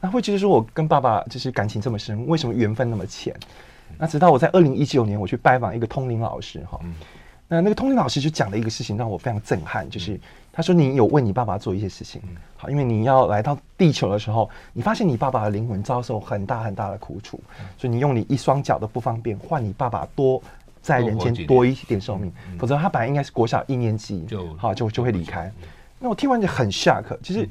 [0.00, 3.34] 那会觉得说，我跟爸爸就是感情这么深，为什么缘分那么浅？
[3.98, 6.80] 那直到我在二零一九年，我去拜访一个通灵老师哈，
[7.52, 10.18] 那那个通灵老师就讲了一个事情，让我非常震撼，就是
[10.52, 12.22] 他说你有为你爸爸做一些事情，
[12.56, 17.38] 好，因为你要来到地球的时候，你发现你爸爸的灵魂遭受很大很大的苦楚，
[17.76, 20.42] 所以你用你一双脚的不方便换你爸爸多
[20.80, 25.52] 在人间多一点寿命，否则他本来应该是国小一年级就好就就会离开。
[25.98, 27.48] 那我听完就很 shock，就是。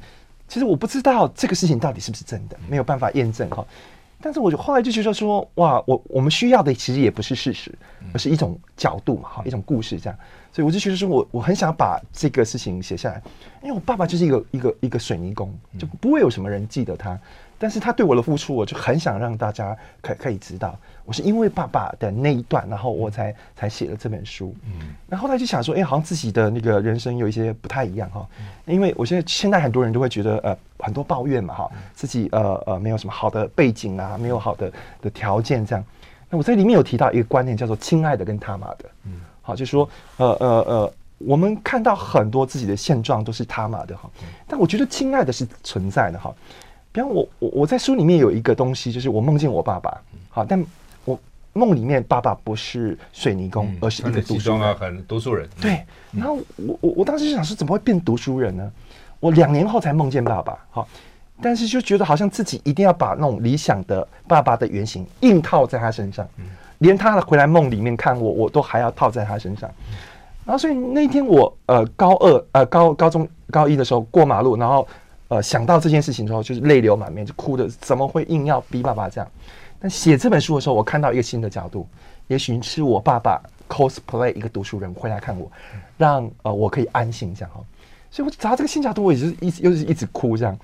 [0.48, 3.64] 其实我不知道这个事情到底是不是真的，没有办法验证哈。
[4.22, 7.72] 但是我就后来就觉得说，哇，我我们需要的其实也不是事实，
[8.14, 10.18] 而是一种角度嘛，哈，一种故事这样。
[10.52, 13.20] 所以我就觉得说我我很想把这个事情写下来，
[13.62, 17.18] 因为我爸爸就是一个一个一个水泥工，就不会有什么人记得他。
[17.62, 24.52] 但是他对我的付出，我就很想让大家可可以知道，我是因为爸爸的那一段，然后我才才写了这本书。
[24.66, 24.72] 嗯，
[25.08, 28.26] 然后后来就想说，哎、欸，好像自己的那个人生有一些不太一样哈。
[28.66, 35.84] 因为我现在现在很多人都会觉得，呃，很多抱怨嘛哈，自己呃呃没有什么好的背景啊，没有好的的条件这样。
[36.28, 38.84] 那我在里面有提到一个观念，叫做“亲爱的”跟“他妈的”。
[39.06, 44.10] 嗯，好，就是说呃呃呃，我们看到很多自己的现状都是他妈的哈，
[44.48, 46.34] 但我觉得“亲爱的”是存在的哈。
[46.92, 50.62] 比方我我我在书里面有一个东西，就是我梦见我爸爸，好，但
[51.06, 51.18] 我
[51.54, 55.48] 梦里面爸爸不是水泥工，而是一个读书人，很读书人。
[55.58, 55.82] 对，
[56.12, 58.70] 然后我我我当时就想说，怎么会变读书人呢？
[59.20, 60.86] 我两年后才梦见爸爸，好，
[61.40, 66.28] 但是就觉得好像自己一定要把那种理想的爸爸的原型硬套在他身上，
[66.78, 69.70] 连他回来梦里面看我，我都还要套在他身上。
[70.44, 74.86] 然后所以那天我呃高二呃高高中高一的时候过马路，然后。
[75.32, 79.26] 呃，想到这件事情之后，就是泪流满面，就哭的，怎么会硬要逼爸爸这样？
[79.80, 81.88] 但写这本书的时候，我看到一个新的角度，
[82.26, 85.50] 也许是我爸爸 cosplay 一个读书人回来看我，
[85.96, 87.62] 让呃我可以安心这样哈。
[88.10, 90.54] 所以我找到这个新角度，我也是一直又是一直哭这样，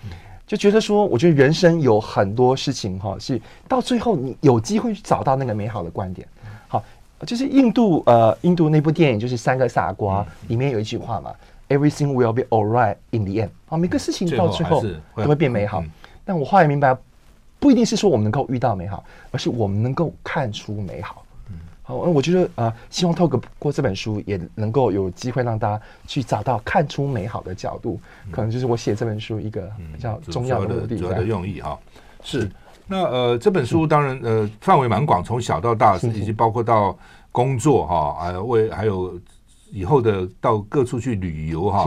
[0.47, 6.29] 就觉得说，我觉得人生有很多事情哈，是到最后你有机会去找到那个美好的观点。
[6.69, 6.85] 好，
[7.25, 11.33] 就是印度呃印度那部电影就是三个傻瓜里面有一句话嘛。
[11.69, 13.51] Everything will be alright in the end。
[13.67, 14.83] 好，每个事情到最后
[15.15, 15.85] 都会变美好。
[16.25, 16.97] 但我后来明白，
[17.59, 21.23] 不一定是说我们能够遇到美好，而是我们能够看出美好。
[21.83, 28.01] 好，我觉得啊，希望透过这本书，也能够有机会让大家去找到看出美好的角度。
[28.31, 31.79] 可能就是我写这本书一个比较重要的目的、主要的用意哈。
[32.23, 32.51] 是，
[32.87, 36.97] 那呃，这本书当然呃范围蛮广，从小到大，以及包括到
[37.31, 39.21] 工作哈，还有为还有。
[39.71, 41.85] 以后的到各处去旅游哈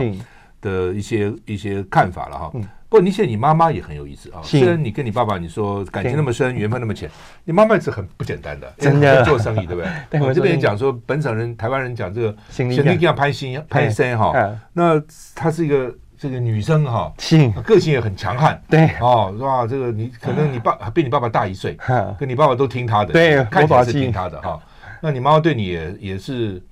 [0.60, 2.52] 的一些一些看法了哈。
[2.88, 4.40] 不过你写你妈妈也很有意思啊。
[4.42, 7.10] 虽然你跟你爸爸你说感情那么深，缘分那么浅，
[7.42, 10.20] 你妈妈是很不简单的，真的做生意对不 对？
[10.20, 14.32] 我这边讲说本省人、台湾人讲这个，肯定要拍心拍身哈。
[14.74, 15.02] 那
[15.34, 17.10] 她是一个这个女生哈，
[17.64, 18.62] 个性也很强悍。
[18.68, 19.66] 对哦，是吧？
[19.66, 21.74] 这个你可能你爸比你爸爸大一岁，
[22.18, 24.60] 跟你爸爸都听他的，对，看起来是听他的哈。
[25.00, 26.62] 那你妈妈对你也也是。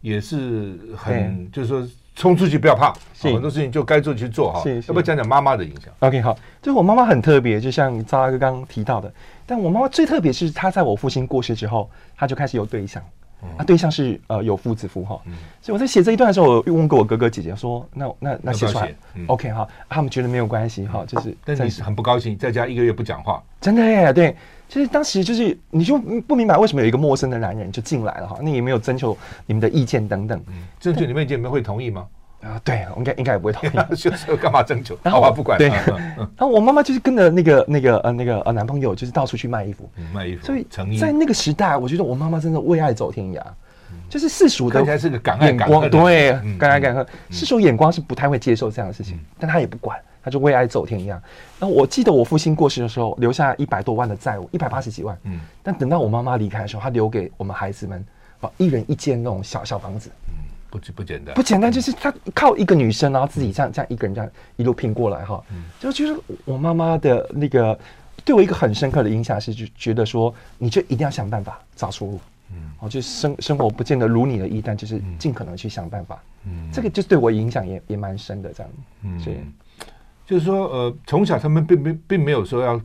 [0.00, 4.62] 也是很，就是说冲出去不要怕，很多事情就该做去做哈。
[4.86, 9.12] 要不要讲讲妈妈的影响？OK，好，就是我妈妈很特别，就像赵大哥刚刚提到的。
[9.46, 13.02] 但我妈妈最特别是她在我父亲过世之后，她就开始有对象，
[13.56, 15.20] 啊，对象是呃有夫子夫哈。
[15.62, 18.94] 所以我在写这一段的时候，我又问过我哥哥姐姐说，那那那写出来
[19.26, 24.36] ，OK 哈，他们觉得没有关系哈，就是但是你是很不高兴，在家一个月不讲话，真的耶，对。
[24.68, 29.16] 其实当时就是，你就不明白为什么有一个陌生的男人就进来了哈，那也没有征求
[29.46, 30.38] 你们的意见等等。
[30.78, 32.06] 征求你们意见，你们会同意吗？
[32.42, 33.96] 啊，对，应该应该也不会同意。
[33.96, 34.96] 就 是干嘛征求？
[35.04, 35.58] 好吧，不管。
[35.58, 35.68] 对。
[36.16, 39.90] 然后我妈妈就是跟着那个那个呃那个呃男朋友，就是到处去卖衣服。
[40.14, 40.46] 卖衣服。
[40.46, 40.64] 所以
[41.00, 43.42] 在那个时代，我觉得我妈妈真的为爱走天涯，
[44.08, 45.90] 就是世俗的是个敢爱敢恨。
[45.90, 47.04] 对，敢爱敢恨。
[47.30, 49.98] 世俗眼光是不太会接受这样的事情，但她也不管。
[50.28, 51.18] 他就为爱走天涯。
[51.58, 55.16] 那我记得我父亲过世的时候，留下一百多万的债务，一百八十几万。
[55.22, 55.40] 嗯。
[55.62, 58.04] 但等到我妈妈离开的时候，他留给我们孩子们，
[58.42, 60.10] 啊，一人一间那种小小房子。
[60.28, 60.34] 嗯，
[60.68, 61.34] 不不简单。
[61.34, 65.42] 不简单，就是他靠一个女生，然后自己这样这样一个人这样一路拼过来哈。
[65.50, 65.64] 嗯。
[65.80, 67.78] 就觉得我妈妈的那个
[68.22, 72.20] 对我一个很深刻的影响是，就觉得说，你就一定要想办法找出路。
[72.52, 72.70] 嗯。
[72.80, 76.22] 哦，就生生活不见得如你的意，但就是尽可能去想办法。
[76.44, 76.68] 嗯。
[76.70, 78.72] 这个就对我影响也也蛮深的，这样。
[79.04, 79.18] 嗯。
[79.18, 79.38] 所以。
[80.28, 82.78] 就是说，呃，从小他们并并并没有说要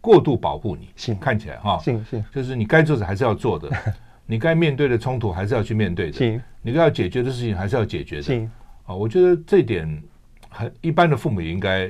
[0.00, 1.14] 过度保护你，是。
[1.14, 3.70] 看起来哈，行行，就是你该做的还是要做的，
[4.26, 8.48] 你该面对的冲突还是要去面对的，是，你该要解决的事情还是要解决的，是。
[8.86, 10.02] 啊，我觉得这一点
[10.48, 11.88] 很一般的父母也应该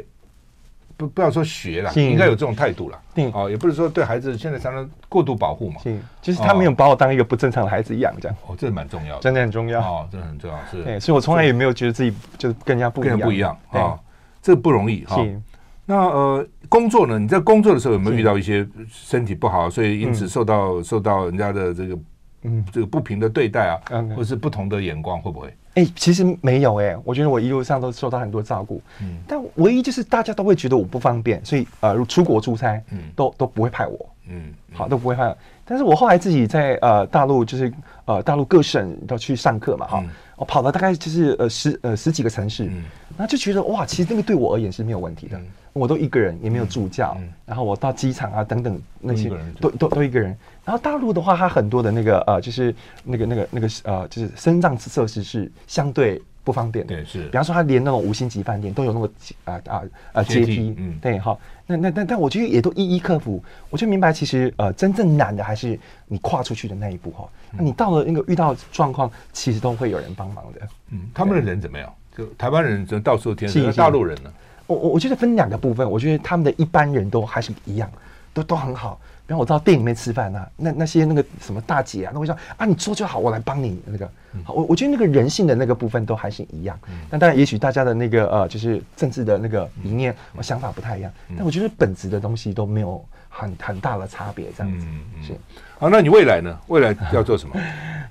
[0.98, 13.98] 不不要说学了，应该有这种态度了，对，哦，也不是说对孩子现在常常过度保护嘛，是，就是他没有把我当一个不正常的孩子一样，这样，哦，这蛮重要的，真的很重要，哦，真的很重要，是，对，所以我从来也没有觉得自己就跟人家不一样，不一样啊，
[14.42, 15.26] 这不容易哈。
[15.86, 17.18] 那呃，工作呢？
[17.18, 21.98] 你在工作的时候有没有遇到一些身体不好，所以因此受到、嗯、受到人家的这个
[22.42, 22.64] 嗯。
[22.72, 25.48] 这个不平的对待啊，嗯、或是不同的眼光，会不会？
[25.74, 35.36] 哎、欸，其实没有哎、欸，我觉得我一路上都受到很多照顾，嗯，但唯一就是大家都会觉得我不方便，所以呃，出国出差，嗯，都都不会派我，嗯，好，都不会派我。
[35.70, 37.72] 但是我后来自己在呃大陆，就是
[38.06, 42.82] 呃大陆各省都去上课嘛，哈、嗯，我跑了大概就是呃十呃十几个城市，嗯，
[43.16, 45.38] 然后就觉得哇，其实那个对我而言是没有问题的。
[45.38, 47.16] 嗯我都一个人，也没有助教。
[47.46, 50.36] 然后我到机场啊等等那些，都都都一个人。
[50.64, 56.96] 然后大陆的话，它很多的那个呃，就是那个那个那个呃，就是升降设施是相对不方便的。
[56.96, 57.22] 对，是。
[57.26, 59.10] 比方说，它连那种五星级饭店都有那个
[59.44, 60.74] 啊啊啊阶梯。
[60.76, 60.98] 嗯。
[61.00, 61.38] 对，好。
[61.70, 63.42] 那那但但我觉得也都一一克服。
[63.70, 67.28] 我就明白，其实呃，真正难的还是你跨出去的那一步哈。
[67.52, 70.60] 那你到了那个遇到状况，其实都会有人帮忙的。
[70.90, 71.08] 嗯。
[71.14, 71.92] 他们的人怎么样？
[72.16, 74.32] 就台湾人就到处天，是大陆人呢？
[74.66, 77.90] 我我我觉得分两个部分，我觉得他们的一般人都还是一样，
[78.34, 79.00] 都都很好。
[79.30, 84.10] 比方我到店里面吃饭啊，那那些那个什么大姐啊，那会说啊，你做就好，我来帮你那个。
[84.42, 86.76] 好，我我觉得那个人性的那个部分都还是一样。
[87.08, 91.12] 但当然，也许大家的那个呃，就是政治的那个理念我想法不太一样。
[91.36, 94.86] 但我觉得本质的东西都没有很很大的差别，这样子。
[95.24, 95.32] 是。
[95.78, 96.58] 好，那你未来呢？
[96.66, 97.54] 未来要做什么？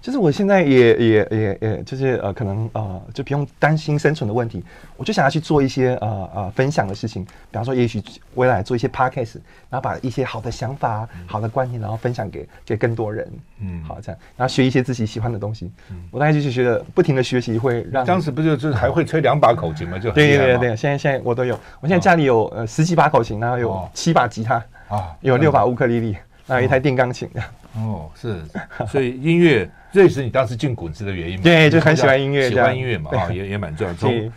[0.02, 4.64] 就是我现在也也也也，就是呃，可能呃，就不用担心生存的问题，
[4.96, 8.02] 我就想要去做一些呃呃分享的事情，比方说，也许
[8.36, 9.36] 未来做一些 podcast，
[9.70, 13.30] 然后把一些好的想法、嗯、好的观念，然后分享给给更多人，
[13.60, 15.72] 嗯，好这样，然后学一些自己喜欢的东西。
[15.90, 18.06] 嗯，我大概就是觉得不停的学习会让。
[18.06, 20.00] 当时不就就是还会吹两把口琴吗？
[20.00, 24.56] 就对对对对，现在现在我都有，我现在家里有呃十几把口琴，然后有七把吉他
[24.88, 26.22] 啊，有六把乌克丽丽，然
[26.58, 27.42] 后一台电钢琴的。
[27.76, 28.42] 哦，是，
[28.88, 31.44] 所以音乐这也是你当时进滚石的原因嘛？
[31.44, 33.94] 对，就很喜欢音乐，喜欢音乐嘛，啊， 也也蛮重要。
[33.94, 34.32] 从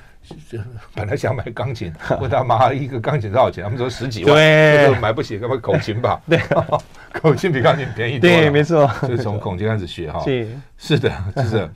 [0.95, 3.65] 本来想买钢琴，问他妈一个钢琴多少钱？
[3.65, 6.21] 他们说十几万，对，买不起，干嘛口琴吧？
[6.29, 6.39] 对，
[7.13, 8.37] 口琴比钢琴便宜多了。
[8.37, 10.23] 对，没错，就是从口琴开始学哈。
[10.25, 10.49] 是，
[10.79, 11.11] 是的，
[11.49, 11.69] 是。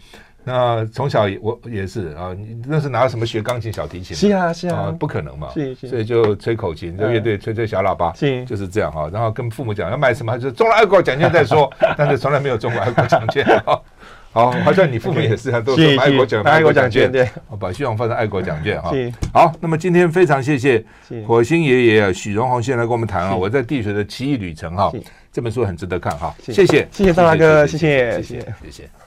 [0.49, 4.17] 那从小我也是啊，你那是拿什么学钢琴、小提琴？
[4.17, 5.51] 是啊，是啊，不可能嘛。
[5.53, 5.89] 是是。
[5.89, 9.11] 所以就吹口琴，就乐队吹吹小喇叭，是就是这样哈。
[9.13, 11.69] 然后跟父母讲要买什么，就中了爱国奖券再说，
[11.99, 13.45] 但是从来没有中过爱国奖券。
[14.31, 17.29] 好，好像你父母也是啊，都是爱国奖、爱国奖券，对，
[17.59, 18.93] 把希望放在爱国奖券哈。
[19.33, 20.85] 好，那么今天非常谢谢
[21.27, 24.93] 火星爷爷许荣宏先来跟我们谈啊，我在地球的奇异旅程哈，
[25.33, 26.33] 这本书很值得看哈。
[26.41, 29.06] 谢谢，谢谢赵大哥，谢谢，谢谢，谢谢。